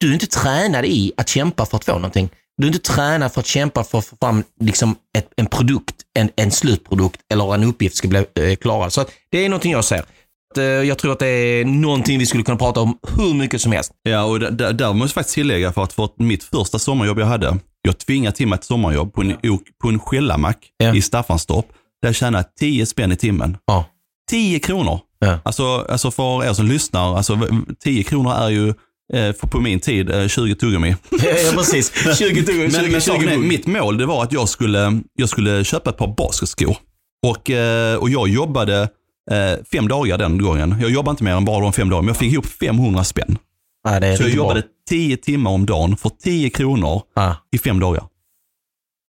[0.00, 2.30] du är inte tränad i att kämpa för att få någonting.
[2.56, 6.30] Du inte tränad för att kämpa för att få fram liksom ett, en produkt, en,
[6.36, 8.92] en slutprodukt eller en uppgift ska bli eh, klarad.
[8.92, 10.04] Så det är någonting jag ser.
[10.58, 13.72] Eh, Jag tror att det är någonting vi skulle kunna prata om hur mycket som
[13.72, 13.92] helst.
[14.02, 17.58] Ja, och där, måste jag faktiskt tillägga för att för mitt första sommarjobb jag hade,
[17.82, 19.36] jag tvingade till mig ett sommarjobb på en,
[19.82, 20.94] på en skellamack Ja.
[20.94, 21.66] i Staffanstorp.
[22.02, 23.56] Där jag tjänade 10 spänn i timmen.
[23.66, 23.84] Ja.
[24.30, 25.00] 10 kronor.
[25.18, 25.38] Ja.
[25.44, 27.38] Alltså, alltså för er som lyssnar, alltså
[27.84, 28.74] 10 kronor är ju
[29.14, 30.96] för på min tid eh, 20 tuggummi.
[31.11, 31.16] ja,
[31.57, 31.92] precis.
[32.18, 35.00] 20 tuggummi, Men, 20, men 20 saken är, mitt mål det var att jag skulle,
[35.14, 36.77] jag skulle köpa ett par basketskor.
[37.27, 38.83] Och, eh, och jag jobbade
[39.31, 40.77] eh, fem dagar den gången.
[40.81, 43.38] Jag jobbade inte mer än bara de fem dagarna, men jag fick ihop 500 spänn.
[43.88, 44.37] Nej, Så jag riktigt bra.
[44.37, 47.37] jobbade 10 timmar om dagen för 10 kronor Ja.
[47.53, 48.05] i fem dagar.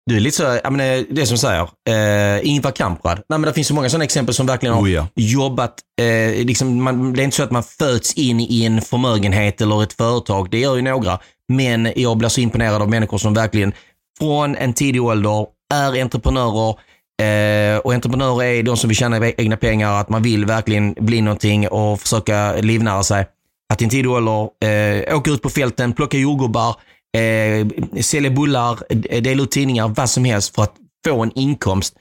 [0.05, 3.17] Du är lite så, jag menar, det som säger, eh, Ingvar Kamprad.
[3.29, 5.07] Nej, men det finns så många sådana exempel som verkligen har Oh, ja.
[5.15, 9.61] jobbat, eh, liksom, man, det är inte så att man föds in i en förmögenhet
[9.61, 10.49] eller ett företag.
[10.51, 11.19] Det gör ju några.
[11.53, 13.73] Men jag blir så imponerad av människor som verkligen
[14.19, 16.75] från en tidig ålder är entreprenörer.
[17.21, 21.21] Eh, och entreprenörer är de som vill tjäna egna pengar, att man vill verkligen bli
[21.21, 23.25] någonting och försöka livnära sig.
[23.73, 26.75] Att i en tidig ålder eh, åka ut på fälten, plocka jordgubbar,
[27.17, 27.67] eh,
[28.01, 30.75] sälja bullar, eh, dela ut tidningar, vad som helst för att
[31.07, 31.95] få en inkomst.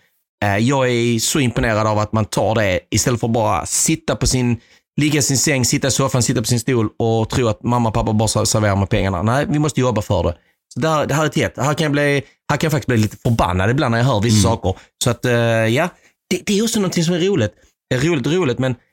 [0.44, 4.16] Eh, jag är så imponerad av att man tar det istället för att bara sitta
[4.16, 4.60] på sin,
[5.00, 7.88] ligga i sin säng, sitta i soffan, sitta på sin stol och tro att mamma
[7.88, 9.22] och pappa bara serverar med pengarna.
[9.22, 10.34] Nej, vi måste jobba för det.
[10.74, 11.56] Så där, det här är ett.
[11.56, 14.20] Här kan, jag bli, här kan jag faktiskt bli lite förbannad ibland när jag hör
[14.20, 14.74] vissa saker.
[15.04, 15.88] Så att, eh, ja,
[16.30, 17.52] det, det är också någonting som är roligt.
[17.90, 18.91] Det är roligt och roligt, men eh, eh,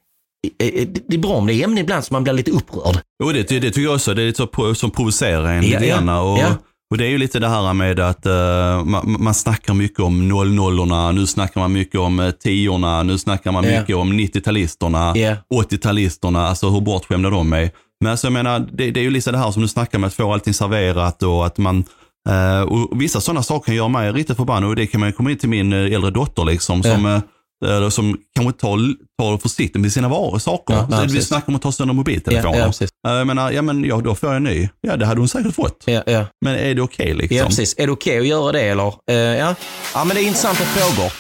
[0.58, 3.00] det det är bra om det är ämnen ibland som man blir lite upprörd.
[3.24, 4.14] Jo, det, det tycker jag också.
[4.14, 6.22] Det är lite så som provocerar en Ja, lite ja.
[6.22, 6.48] Och, Ja.
[6.92, 10.28] och det är ju lite det här med att eh, man, man snackar mycket om
[10.28, 15.36] 00 nu snackar man mycket om eh, tiorna, nu snackar man mycket om 90-talisterna, Ja.
[15.64, 17.72] 80-talisterna, alltså hur bortskämda de är.
[18.02, 20.08] Men alltså jag menar, det, det är ju lite det här som du snackar med
[20.08, 21.84] att få allting serverat och att man
[22.30, 25.32] eh, och vissa sådana saker kan göra mig riktigt förbannad och det kan man komma
[25.32, 27.20] in till min eh, äldre dotter liksom som, eh,
[27.66, 28.78] eh, som kanske tar,
[29.22, 30.74] tar försiktigt med sina varor, saker.
[30.74, 31.28] Ja, ja, Så vi precis.
[31.28, 32.58] snackar om att ta sönder mobiltelefoner.
[32.58, 32.90] Ja, ja, precis.
[33.08, 34.70] Eh, Jag menar, ja men ja, då får jag en ny.
[34.82, 35.84] Ja, det hade hon säkert fått.
[35.86, 36.26] Ja, ja.
[36.46, 37.38] Men är det okej liksom?
[37.38, 37.76] Ja, precis.
[37.78, 38.94] Är det okej att göra det eller?
[39.12, 39.56] Eh, ja.
[39.94, 41.12] ja, men det är intressanta frågor.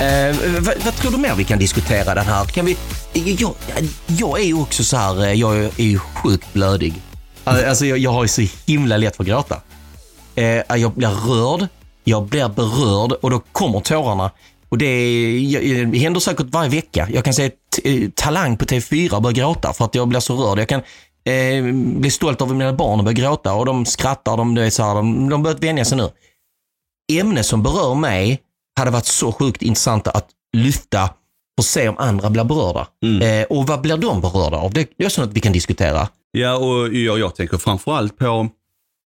[0.00, 2.44] Eh, vad, vad tror du mer vi kan diskutera den här?
[2.44, 2.76] Kan vi,
[3.38, 3.54] jag,
[4.06, 6.94] jag är ju också så här, eh, jag är ju sjukt blödig.
[7.44, 9.56] Alltså jag, jag har ju så himla lätt för att gråta.
[10.38, 11.66] Eh, jag blir rörd,
[12.04, 14.30] jag blir berörd och då kommer tårarna.
[14.68, 17.08] Och det, är- jag- det händer säkert varje vecka.
[17.12, 17.50] Jag kan säga
[17.84, 20.58] eh, Talang på TV4 börjar gråta för att jag blir så rörd.
[20.58, 20.80] Jag kan
[21.24, 21.64] eh,
[22.00, 24.36] bli stolt över mina barn och börja gråta och de skrattar.
[24.36, 26.08] De, du vet, så här, de, de börjat vänja sig nu.
[27.12, 28.40] Ämnen som berör mig
[28.78, 31.10] hade varit så sjukt intressanta att lyfta
[31.58, 32.86] och se om andra blir berörda.
[33.22, 34.72] Eh, och vad blir de berörda av?
[34.72, 36.08] Det, det är något vi kan diskutera.
[36.30, 38.48] Ja, och jag, jag tänker framförallt på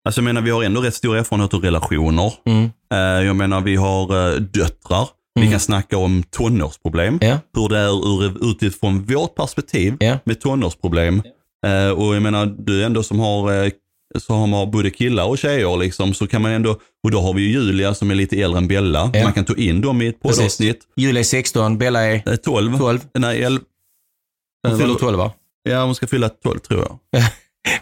[0.08, 2.32] Alltså jag menar, vi har ändå rätt stor erfarenhet av relationer.
[2.46, 2.64] Mm.
[2.92, 5.08] Eh, jag menar, vi har eh, döttrar.
[5.34, 5.50] Vi Mm.
[5.50, 7.18] kan snacka om tonårsproblem.
[7.22, 7.38] Ja.
[7.54, 10.18] Hur det är ur, utifrån vårt perspektiv Ja.
[10.24, 11.22] med tonårsproblem.
[11.66, 13.70] Eh, och jag menar, du ändå som har, eh,
[14.18, 16.70] som har både killar och tjejer liksom, så kan man ändå,
[17.04, 19.10] och då har vi ju Julia som är lite äldre än Bella.
[19.24, 20.80] Man kan ta in dem i ett poddavsnitt.
[20.96, 22.78] Julia är 16, Bella är Eh, 12.
[22.78, 23.00] 12.
[23.18, 23.60] Nej, 11.
[24.68, 25.32] Hon fyller 12 va?
[25.62, 27.22] Ja, hon ska fylla 12 tror jag.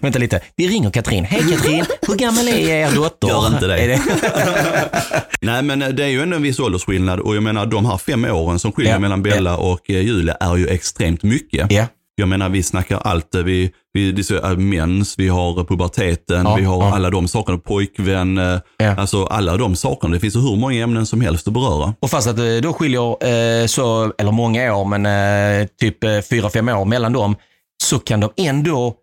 [0.00, 0.40] Vänta lite.
[0.56, 1.24] Vi ringer Katrin.
[1.24, 3.28] Hej Katrin, hur gammal är er dotter?
[3.28, 3.76] Gör inte det.
[3.86, 4.00] Det?
[5.40, 7.96] Nej, men eh, det är ju ändå en viss åldersskillnad och jag menar de här
[7.98, 11.72] fem åren som skiljer Ja, mellan Bella och eh, Julia är ju extremt mycket.
[11.72, 11.86] ja.
[12.18, 13.34] Jag menar, vi snackar allt.
[13.34, 16.94] eh, Vi, vi det är mens, vi har puberteten, Ja, vi har ja.
[16.94, 18.36] alla de sakerna, pojkvän,
[18.78, 18.94] Ja.
[18.96, 20.14] alltså alla de sakerna.
[20.14, 21.94] Det finns ju hur många ämnen som helst att beröra.
[22.00, 25.96] Och fast att det då skiljer så, eller många år, men typ
[26.30, 27.36] fyra, fem år mellan dem,
[27.82, 28.94] så kan de ändå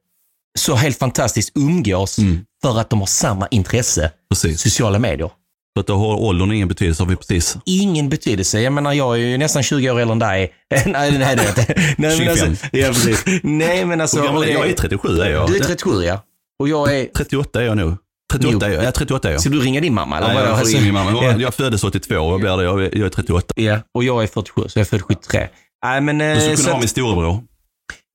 [0.60, 2.40] så helt fantastiskt umgås Mm.
[2.62, 4.12] för att de har samma intresse.
[4.30, 4.62] Precis.
[4.62, 5.30] Sociala medier.
[5.76, 7.58] Så att då har åldern ingen betydelse, har vi precis.
[7.66, 8.62] Ingen betydelse.
[8.62, 10.54] Jag menar, jag är ju nästan 20 år äldre än dig.
[10.70, 10.84] nej,
[11.18, 11.66] nej, det är inte.
[11.78, 12.30] Nej, men 25.
[12.50, 13.24] alltså, ja, precis.
[13.44, 14.24] Nej, men alltså.
[14.24, 14.60] Gammal jag?
[14.60, 15.48] Jag är 37 är jag.
[15.50, 16.24] Du är 37, ja.
[16.60, 17.06] Och jag är...
[17.06, 17.98] 38 är jag nog.
[18.34, 18.68] 38 Jo.
[18.68, 18.84] är jag.
[18.84, 19.42] Ja, 38 är jag.
[19.42, 20.18] Ska du ringa din mamma?
[20.18, 21.12] Eller Nej, jag får Alltså, min mamma.
[21.12, 21.24] Ja.
[21.24, 22.64] Jag, jag föddes 82, vad blir det?
[22.64, 23.54] Jag är, jag är 38.
[23.58, 25.48] Ja, och jag är 47, så jag är född 73.
[25.86, 27.44] Nej, men, eh, Du skulle så kunna ha att- min storebror.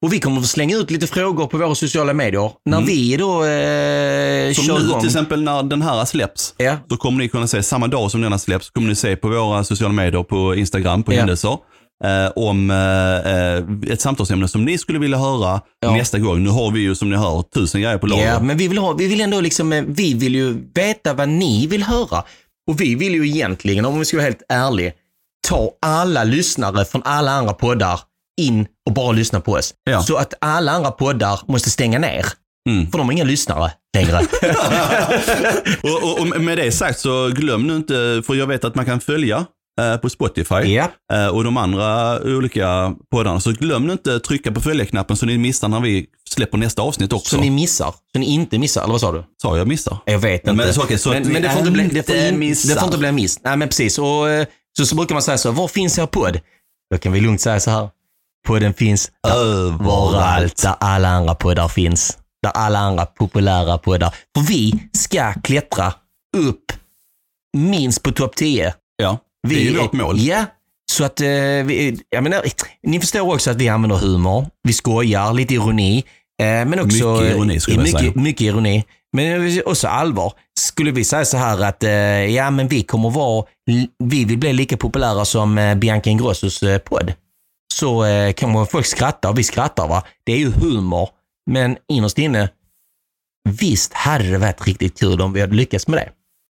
[0.06, 3.44] Och vi kommer att slänga ut lite frågor på våra sociala medier när vi då
[3.44, 5.00] eh, Som kör nu igång.
[5.00, 6.54] till exempel när den här släpps.
[6.56, 9.16] Ja, Så kommer ni kunna se, samma dag som den har släppts, kommer ni se
[9.16, 11.18] på våra sociala medier, på Instagram, på Ja.
[11.18, 11.56] händelser.
[12.04, 15.90] Eh, om eh, ett samtalsämne som ni skulle vilja höra Ja.
[15.92, 16.44] nästa gång.
[16.44, 18.26] Nu har vi ju som ni hör tusen grejer på lager.
[18.26, 21.28] ja, men vi vill, ha, vi vill ändå liksom, eh, vi vill ju veta vad
[21.28, 22.22] ni vill höra.
[22.70, 24.92] Och vi vill ju egentligen, om vi ska vara helt ärlig,
[25.48, 28.00] ta alla lyssnare från alla andra poddar
[28.38, 29.74] in och bara lyssna på oss.
[29.90, 30.02] Ja.
[30.02, 32.24] Så att alla andra poddar måste stänga ner.
[32.70, 32.90] Mm.
[32.90, 34.18] För de har inga lyssnare längre.
[35.82, 38.84] och, och, och med det sagt så glöm nu inte, för jag vet att man
[38.84, 39.46] kan följa
[39.80, 40.76] eh, på Spotify
[41.12, 43.40] eh, och de andra olika poddarna.
[43.40, 47.12] Så glöm nu inte trycka på följa-knappen så ni missar när vi släpper nästa avsnitt
[47.12, 47.36] också.
[47.36, 47.94] så ni missar.
[48.12, 49.24] Så ni inte missar, eller vad sa du?
[49.42, 49.98] Sa jag missar?
[50.04, 50.72] Jag vet Men inte.
[50.72, 52.98] så- okej, så men, men det får inte bli, det får in, det får inte
[52.98, 53.40] bli en miss.
[53.44, 53.98] Nej, men precis.
[53.98, 54.46] Och, eh,
[54.78, 56.40] så, så brukar man säga så, var finns er podd?
[56.90, 57.88] Då kan vi lugnt säga så här.
[58.48, 62.18] Podden finns överallt där alla andra poddar finns.
[62.42, 64.14] Där alla andra populära poddar.
[64.36, 65.92] För vi ska klättra
[66.36, 66.72] upp
[67.56, 68.74] minst på topp 10.
[68.96, 70.18] Ja, Vi, det är ju vårt mål.
[70.18, 70.44] Ja,
[70.90, 72.42] så att, eh, vi, jag menar,
[72.82, 74.46] ni förstår också att vi använder humor.
[74.62, 76.04] Vi skojar, lite ironi.
[76.42, 78.12] Eh, men också, Mycket ironi, skulle jag mycket, säga.
[78.14, 78.84] Mycket ironi.
[79.12, 80.32] Men också allvar.
[80.60, 83.44] Skulle vi säga så här att eh, ja, men vi kommer vara,
[84.04, 87.12] vi vill bli lika populära som Bianca Ingrossos podd.
[87.80, 90.02] Så eh, kommer folk skratta och vi skrattar va.
[90.26, 91.08] Det är ju humor.
[91.50, 92.48] Men innerst inne,
[93.48, 96.08] visst hade det varit riktigt kul om vi hade lyckats med det.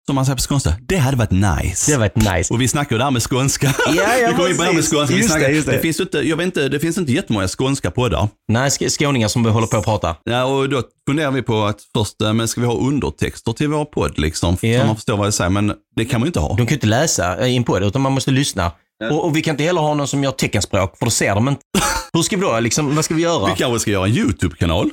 [0.06, 1.90] Som man säger på skånska, det hade varit nice.
[1.90, 2.54] Det hade varit nice.
[2.54, 3.74] Och vi snackar ju där med skånska.
[3.86, 5.14] Ja, ja, vi in på det här med skånska.
[5.14, 5.78] Vi Just snackar, det, just det.
[5.80, 8.28] finns inte, jag vet inte, det finns inte jättemånga skånska poddar.
[8.48, 10.16] Nej, sk- skåningar som håller på att prata.
[10.24, 13.68] Ja, och då funderar vi på att först, eh, men ska vi ha undertexter till
[13.68, 14.56] vår podd liksom?
[14.60, 14.80] Ja.
[14.80, 16.48] Så man förstår vad jag säger, men det kan man ju inte ha.
[16.48, 18.72] De kan ju inte läsa eh, in på det, utan man måste lyssna.
[19.04, 21.48] Och, och vi kan inte heller ha någon som gör teckenspråk, för då ser de
[21.48, 21.62] inte.
[22.12, 23.46] Hur ska vi då, liksom, vad ska vi göra?
[23.46, 24.90] Vi kanske ska göra en YouTube-kanal.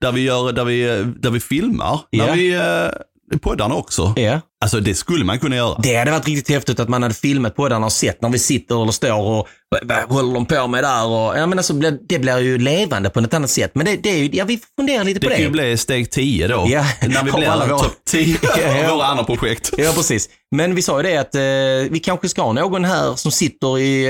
[0.00, 0.82] Där vi, gör, där vi,
[1.16, 2.00] där vi filmar.
[2.10, 2.26] Ja.
[2.26, 3.00] När vi eh,
[3.42, 4.12] poddarna också.
[4.16, 4.40] Ja.
[4.60, 5.78] Alltså det skulle man kunna göra.
[5.82, 8.38] Det hade varit riktigt häftigt att man hade filmat på den och sett när vi
[8.38, 9.48] sitter eller står och
[9.84, 11.72] vad, håller de på med där och, ja men alltså
[12.08, 13.70] det blir ju levande på något annat sätt.
[13.74, 15.50] Men det, det är ju, ja vi funderar lite Det på kan ju det.
[15.52, 16.66] bli steg 10 då.
[16.68, 16.84] Ja.
[17.00, 18.84] När vi alla blir våra- topp 10 Ja.
[18.90, 19.70] av våra andra projekt.
[19.78, 20.28] Ja, precis.
[20.50, 21.40] Men vi sa ju det att eh,
[21.92, 24.06] vi kanske ska ha någon här som sitter i,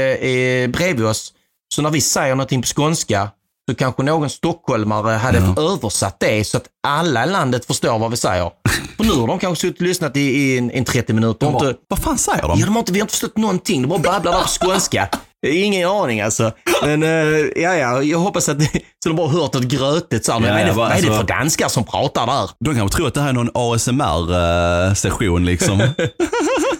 [0.65, 1.33] i, bredvid oss.
[1.75, 3.29] Så när vi säger någonting på skånska
[3.71, 8.17] så kanske någon stockholmare hade översatt det så att alla i landet förstår vad vi
[8.17, 8.51] säger.
[8.99, 11.53] För nu har de kanske suttit och lyssnat i, i en, en 30 minuter och
[11.53, 12.59] inte, Vad fan säger de?
[12.61, 13.83] ja, de har inte, vi har inte förstått någonting.
[13.83, 15.09] De bara babblar där på skånska.
[15.47, 16.53] Ingen aning alltså.
[16.83, 17.09] Men eh,
[17.57, 18.63] ja, ja, jag hoppas att
[19.03, 20.25] så de bara hört något grötigt.
[20.25, 22.27] Så här, men Ja, vad, är det, vad är det alltså- för danskar som pratar
[22.27, 22.51] där?
[22.65, 25.79] De kanske tror att det här är någon ASMR-session liksom.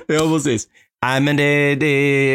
[0.07, 0.67] Ja, precis.
[1.07, 1.87] Nej, men det, det,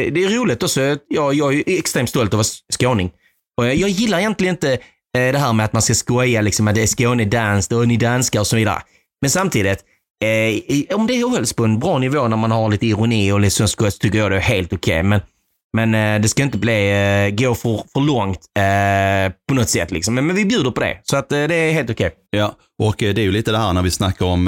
[0.09, 0.81] det är roligt också.
[1.09, 2.43] Jag, jag är extremt stolt att vara
[2.79, 3.11] skåning.
[3.57, 4.77] Och jag, jag gillar egentligen inte eh,
[5.31, 8.39] det här med att man ska skoja, liksom, att det är Skånedans och ni danskar
[8.39, 8.81] och så vidare.
[9.24, 9.80] Men samtidigt,
[10.24, 13.67] eh, om det hålls på en bra nivå när man har lite ironi och lite
[13.67, 15.03] så tycker jag det är helt okej.
[15.03, 15.21] Men,
[15.78, 19.91] men eh, det ska inte bli, eh, gå för, för långt eh, på något sätt.
[19.91, 20.15] Liksom.
[20.15, 22.11] Men, men vi bjuder på det, så att, eh, det är helt okej.
[22.30, 24.47] Ja, och eh, det är ju lite det här när vi snackar om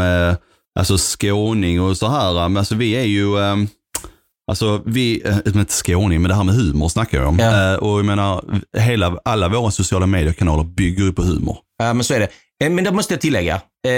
[0.79, 2.33] alltså skåning och så här.
[2.33, 3.27] Men alltså vi är ju,
[4.51, 7.39] alltså vi, inte skåning, men det här med humor snackar jag om.
[7.39, 7.77] Ja.
[7.77, 11.57] Och jag menar, hela, alla våra sociala mediekanaler bygger ju på humor.
[11.77, 12.27] Ja, men så är det.
[12.63, 13.61] Eh, Men det måste jag tillägga.
[13.87, 13.91] Eh,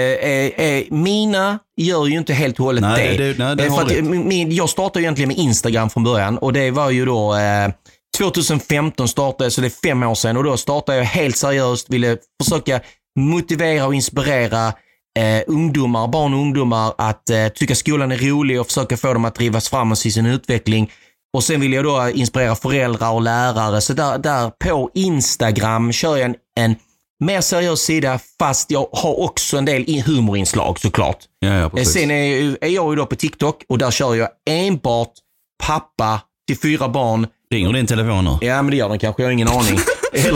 [0.64, 3.32] eh, mina gör ju inte helt och hållet Nej, det.
[3.32, 6.70] det- nej, det för att, min, jag startade egentligen med Instagram från början och det
[6.70, 7.70] var ju då eh,
[8.18, 11.90] 2015 startade jag, så det är fem år sedan och då startade jag helt seriöst,
[11.90, 12.80] ville försöka
[13.20, 14.66] motivera och inspirera
[15.18, 19.24] eh, ungdomar, barn och ungdomar att eh, tycka skolan är rolig och försöka få dem
[19.24, 20.90] att drivas framåt i sin utveckling.
[21.36, 23.80] Och sen vill jag då inspirera föräldrar och lärare.
[23.80, 26.74] Så där, där på Instagram kör jag en, en
[27.24, 31.18] mer seriös sida fast jag har också en del humorinslag såklart.
[31.40, 31.92] Ja, ja, precis.
[31.94, 35.12] Sen är, är jag ju då på TikTok och där kör jag enbart
[35.66, 37.26] pappa till fyra barn.
[37.50, 38.46] Ringer din telefon nu?
[38.46, 39.22] Ja, men det gör den kanske.
[39.22, 39.78] Jag har ingen aning.
[40.12, 40.32] Eller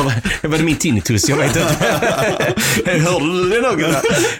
[0.48, 1.28] var- det min tinnitus?
[1.28, 1.60] Jag vet inte.
[2.86, 3.80] Hörde du det någon?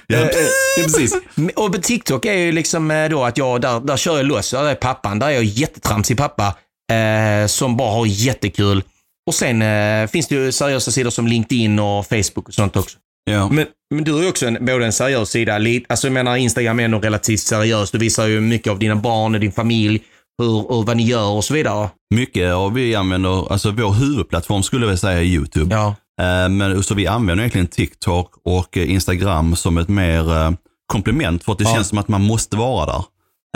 [0.06, 0.16] Ja.
[0.16, 0.28] Eh, eh,
[0.76, 1.14] precis.
[1.56, 4.50] Och på TikTok är ju liksom eh, då att jag, där, där kör jag loss.
[4.50, 5.18] Där är pappan.
[5.18, 6.54] Där är jag jättetramsig pappa.
[6.92, 8.82] Eh, som bara har jättekul.
[9.26, 12.98] Och sen eh, finns det ju seriösa sidor som LinkedIn och Facebook och sånt också.
[13.24, 13.48] Ja.
[13.48, 15.54] Men, men du har ju också en, både en seriös sida,
[15.88, 17.92] alltså jag menar Instagram är ändå relativt seriöst.
[17.92, 20.02] Du visar ju mycket av dina barn och din familj,
[20.38, 21.88] hur, och vad ni gör och så vidare.
[22.14, 25.74] Mycket av vi använder, alltså vår huvudplattform skulle jag säga är YouTube.
[25.74, 25.86] Ja.
[26.20, 30.50] Eh, Men, så vi använder egentligen TikTok och Instagram som ett mer eh,
[30.86, 31.74] komplement för att det Ja.
[31.74, 33.04] känns som att man måste vara där.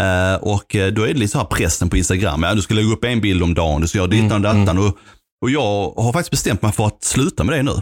[0.01, 2.43] Eh, och då är det lite så här pressen på Instagram.
[2.43, 4.65] Ja, du ska lägga upp en bild om dagen, du ska göra dittan och Mm,
[4.65, 4.79] dattan.
[4.79, 4.99] Och,
[5.43, 7.73] och jag har faktiskt bestämt mig för att sluta med det nu.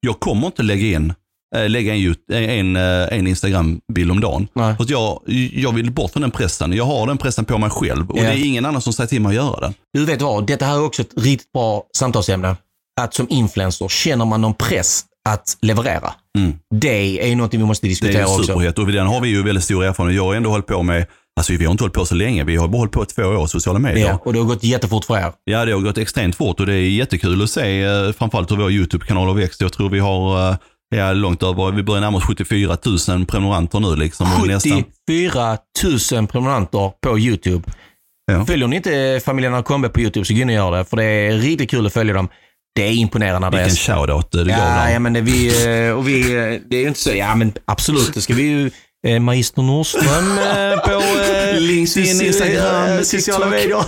[0.00, 1.14] Jag kommer inte lägga in
[1.56, 4.48] eh, lägga en, Yout- en, eh, en Instagram-bild om dagen.
[4.54, 4.76] Nej.
[4.76, 5.20] För jag,
[5.52, 6.72] jag vill bort från den pressen.
[6.72, 8.22] Jag har den pressen på mig själv och Ja.
[8.22, 9.74] det är ingen annan som säger till mig att göra den.
[9.92, 12.56] Du vet vad, detta här är också ett riktigt bra samtalsämne.
[13.00, 16.14] Att som influencer, känner man någon press att leverera?
[16.38, 16.52] Mm.
[16.74, 18.42] Det är ju något vi måste Det är diskutera ju också.
[18.44, 20.16] superhett och den har vi ju väldigt stor erfarenhet.
[20.16, 21.06] Jag har ändå hållit på med,
[21.36, 23.46] alltså vi har inte hållit på så länge, vi har bara hållit på två år
[23.46, 24.06] sociala medier.
[24.06, 25.32] Ja, och det har gått jättefort för er.
[25.44, 28.56] Ja, det har gått extremt fort och det är jättekul att se eh, framförallt hur
[28.56, 29.60] vår YouTube-kanal har växt.
[29.60, 30.56] Jag tror vi har eh,
[30.96, 32.76] ja, långt över, vi börjar närma oss 74
[33.08, 34.32] 000 prenumeranter nu liksom.
[34.40, 35.58] Och nästan, 74
[36.12, 37.64] 000 prenumeranter på YouTube.
[38.32, 38.46] Ja.
[38.46, 41.04] Följer ni inte familjen Arkombe på YouTube så gå in och gör det, för det
[41.04, 42.28] är riktigt kul att följa dem.
[42.74, 43.78] Det är imponerande vilken Andreas.
[43.78, 45.50] shoutout eh, det gav Ja, ja, men det, vi,
[45.96, 46.22] och vi,
[46.70, 48.70] det är ju inte så, ja men absolut, det ska vi ju
[49.06, 53.84] eh, Magister Nordström eh, på eh, LinkedIn, Instagram, sociala medier.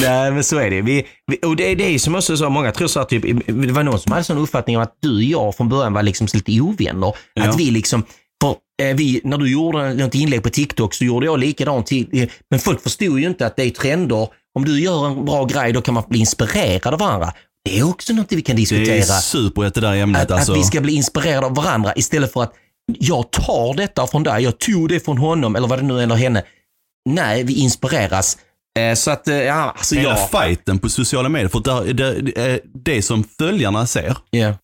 [0.00, 0.82] Nej, men så är det.
[0.82, 3.72] Vi, vi, och det, det är som också så, många tror så att typ, det
[3.72, 6.28] var någon som hade sån uppfattning om att du och jag från början var liksom
[6.34, 7.14] lite ovänner.
[7.34, 7.48] Ja.
[7.48, 8.02] Att vi liksom,
[8.42, 11.86] för, eh, vi, när du gjorde något inlägg på TikTok så gjorde jag likadant.
[11.86, 14.28] Till, eh, men folk förstod ju inte att det är trender.
[14.58, 17.32] Om du gör en bra grej, då kan man bli inspirerad av varandra.
[17.64, 18.96] Det är också något vi kan Det diskutera.
[18.96, 20.22] är superhett det där ämnet.
[20.22, 20.52] Att, alltså.
[20.52, 22.54] att vi ska bli inspirerade av varandra istället för att
[22.98, 26.02] jag tar detta från dig, jag tog det från honom eller vad det nu är
[26.02, 26.42] eller henne.
[27.08, 28.38] Nej, vi inspireras.
[28.78, 30.40] Eh, så att, eh, ja, alltså Hela ja.
[30.40, 31.48] fighten på sociala medier.
[31.48, 34.54] För där, det, det, det som följarna ser Ja,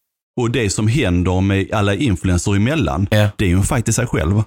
[0.41, 3.29] och det som händer med alla influencers emellan, Ja.
[3.37, 4.43] det är ju en fight i sig själv.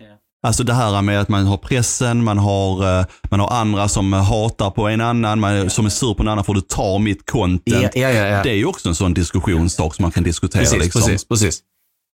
[0.47, 4.13] Alltså det här med att man har pressen, man har, eh, man har andra som
[4.13, 7.29] hatar på en annan, man, som är sur på en annan för du tar mitt
[7.31, 7.95] content.
[7.95, 8.43] ja, ja.
[8.43, 10.61] Det är ju också en sån diskussionssak som man kan diskutera.
[10.61, 11.01] Precis, liksom.
[11.01, 11.59] precis, precis.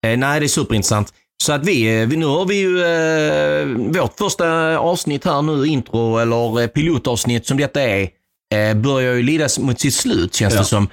[0.07, 1.13] Eh, nej, det är superintressant.
[1.43, 3.66] Så att vi, eh, vi nu har vi ju eh,
[4.03, 8.09] vårt första avsnitt här nu, intro eller eh, pilotavsnitt som detta är,
[8.55, 10.61] eh, börjar ju lidas mot sitt slut känns Ja.
[10.61, 10.88] det som.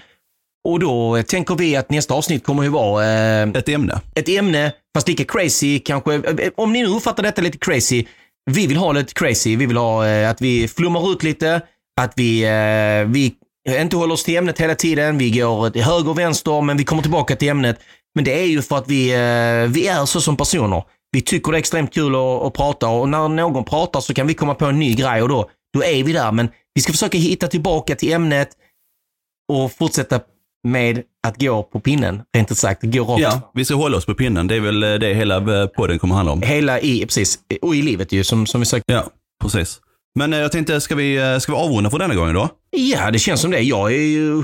[0.67, 4.01] Och då eh, tänker vi att nästa avsnitt kommer ju vara eh, Ett ämne.
[4.15, 6.21] ett ämne, fast lika crazy kanske.
[6.55, 8.05] Om ni nu uppfattar detta lite crazy,
[8.51, 9.55] vi vill ha lite crazy.
[9.55, 11.61] Vi vill ha eh, att vi flummar ut lite,
[12.01, 13.33] att vi, eh, vi
[13.81, 15.17] inte håller oss till ämnet hela tiden.
[15.17, 17.79] Vi går till höger och vänster, men vi kommer tillbaka till ämnet.
[18.16, 20.84] Men det är ju för att vi, eh, vi är så som personer.
[21.12, 24.28] Vi tycker det är extremt kul att, att prata och när någon pratar så kan
[24.28, 26.32] vi komma på en ny grej och då, då är vi där.
[26.32, 28.49] Men vi ska försöka hitta tillbaka till ämnet
[29.53, 30.20] och fortsätta
[30.68, 32.84] med att gå på pinnen, rent ut sagt.
[32.84, 34.47] Gå rakt Ja, vi ska hålla oss på pinnen.
[34.47, 36.41] Det är väl eh, det hela eh, podden kommer handla om.
[36.41, 38.84] Hela i, precis, och i livet ju som, som vi sagt.
[38.88, 39.07] Ja,
[39.41, 39.80] precis.
[40.20, 42.49] Men jag tänkte, ska vi, ska vi avrunda för denna gången då?
[42.72, 43.60] Ja, det känns som det.
[43.60, 44.43] Jag är ju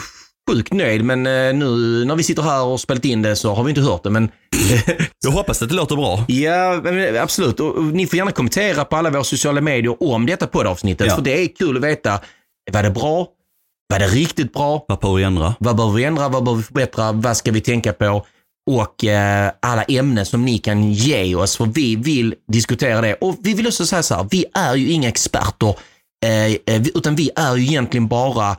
[0.49, 3.63] sjukt nöjd, men eh, nu när vi sitter här och spelat in det så har
[3.63, 4.09] vi inte hört det.
[4.09, 4.31] Men
[5.23, 6.25] Jag hoppas att det låter bra.
[6.27, 7.59] ja, men absolut.
[7.59, 11.07] Och, ni får gärna kommentera på alla våra sociala medier om detta poddavsnittet.
[11.07, 11.15] Ja.
[11.15, 12.19] För det är kul att veta.
[12.71, 13.27] Var det bra?
[13.89, 14.85] Var det riktigt bra?
[14.87, 15.55] Vad behöver vi ändra?
[15.59, 16.29] Vad behöver vi ändra?
[16.29, 17.11] Vad behöver vi förbättra?
[17.11, 18.25] Vad ska vi tänka på?
[18.71, 23.13] Och eh, alla ämnen som ni kan ge oss, för vi vill diskutera det.
[23.13, 25.75] Och vi vill också säga så här, vi är ju inga experter,
[26.25, 28.49] eh, eh, utan vi är ju egentligen bara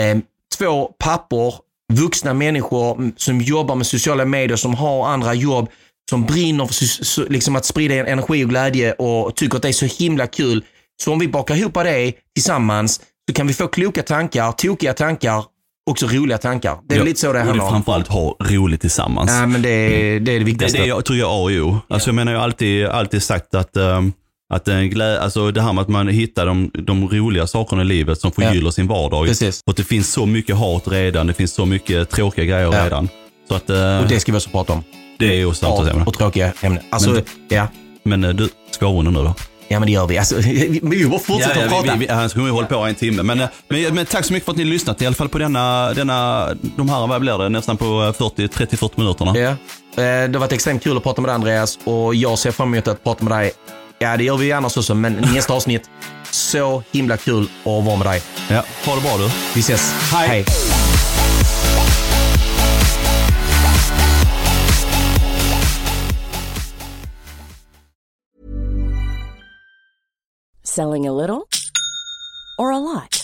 [0.00, 0.18] eh,
[0.56, 1.54] två pappor,
[1.92, 5.68] vuxna människor som jobbar med sociala medier, som har andra jobb,
[6.10, 9.86] som brinner för liksom att sprida energi och glädje och tycker att det är så
[9.86, 10.64] himla kul.
[11.02, 15.44] Så om vi bakar ihop det tillsammans så kan vi få kloka tankar, tokiga tankar
[15.90, 16.78] också roliga tankar.
[16.88, 17.72] Det är Ja, lite så det det handlar är om.
[17.72, 19.30] framförallt ha roligt tillsammans.
[19.30, 20.78] Ja, men det är det, är det Det, viktigaste.
[20.78, 21.78] det jag tror jag är A och O.
[21.88, 24.12] Alltså jag menar, jag har alltid, alltid sagt att, um,
[24.54, 27.84] att en glä, alltså det här med att man hittar de, de roliga sakerna i
[27.84, 29.26] livet som förgyller sin vardag.
[29.26, 29.60] Precis.
[29.66, 32.84] Och att det finns så mycket hat redan, det finns så mycket tråkiga grejer Ja.
[32.84, 33.08] redan.
[33.48, 34.82] Så att uh, Och det ska vi också prata om.
[35.18, 36.00] det är ju samtalsämne.
[36.00, 36.82] Ja, och tråkiga ämnen.
[36.90, 37.68] Alltså, Men- ja.
[38.02, 39.34] Men uh, du, ska avrunda nu då?
[39.68, 40.18] ja, men det gör vi.
[40.18, 40.36] Alltså,
[40.82, 41.92] vi bara fortsätter att prata.
[41.92, 43.22] vi, vi, han kommer ju hålla på en timme.
[43.22, 45.02] Men, eh, men, men tack så mycket för att ni lyssnat.
[45.02, 48.90] I alla fall på denna, denna de här, vad blir det, nästan på 40, 30-40
[48.96, 49.38] minuterna.
[49.38, 49.48] Ja.
[49.48, 49.56] Eh,
[49.96, 52.88] Det har varit extremt kul att prata med dig Andreas och jag ser fram emot
[52.88, 53.52] att prata med dig.
[54.04, 55.90] Ja, det gör vi annars också, men nästa avsnitt.
[56.30, 58.22] Så himla kul att vara med dig.
[58.50, 59.30] Ja, ha det bra du.
[59.54, 59.92] Vi ses.
[60.12, 60.28] Hej.
[60.28, 60.44] Hej.
[70.64, 71.48] Selling a little
[72.58, 73.23] or a lot?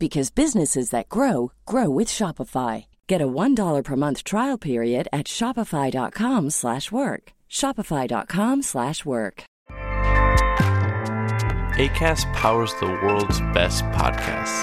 [0.00, 2.86] because businesses that grow grow with Shopify.
[3.06, 6.50] Get a $1 per month trial period at shopify.com/work.
[6.50, 7.32] slash work.
[7.48, 8.64] shopify.com/work.
[8.64, 9.44] slash work.
[11.80, 14.58] ACAST powers the world's best podcasts.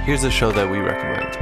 [0.00, 1.41] Here's a show that we recommend.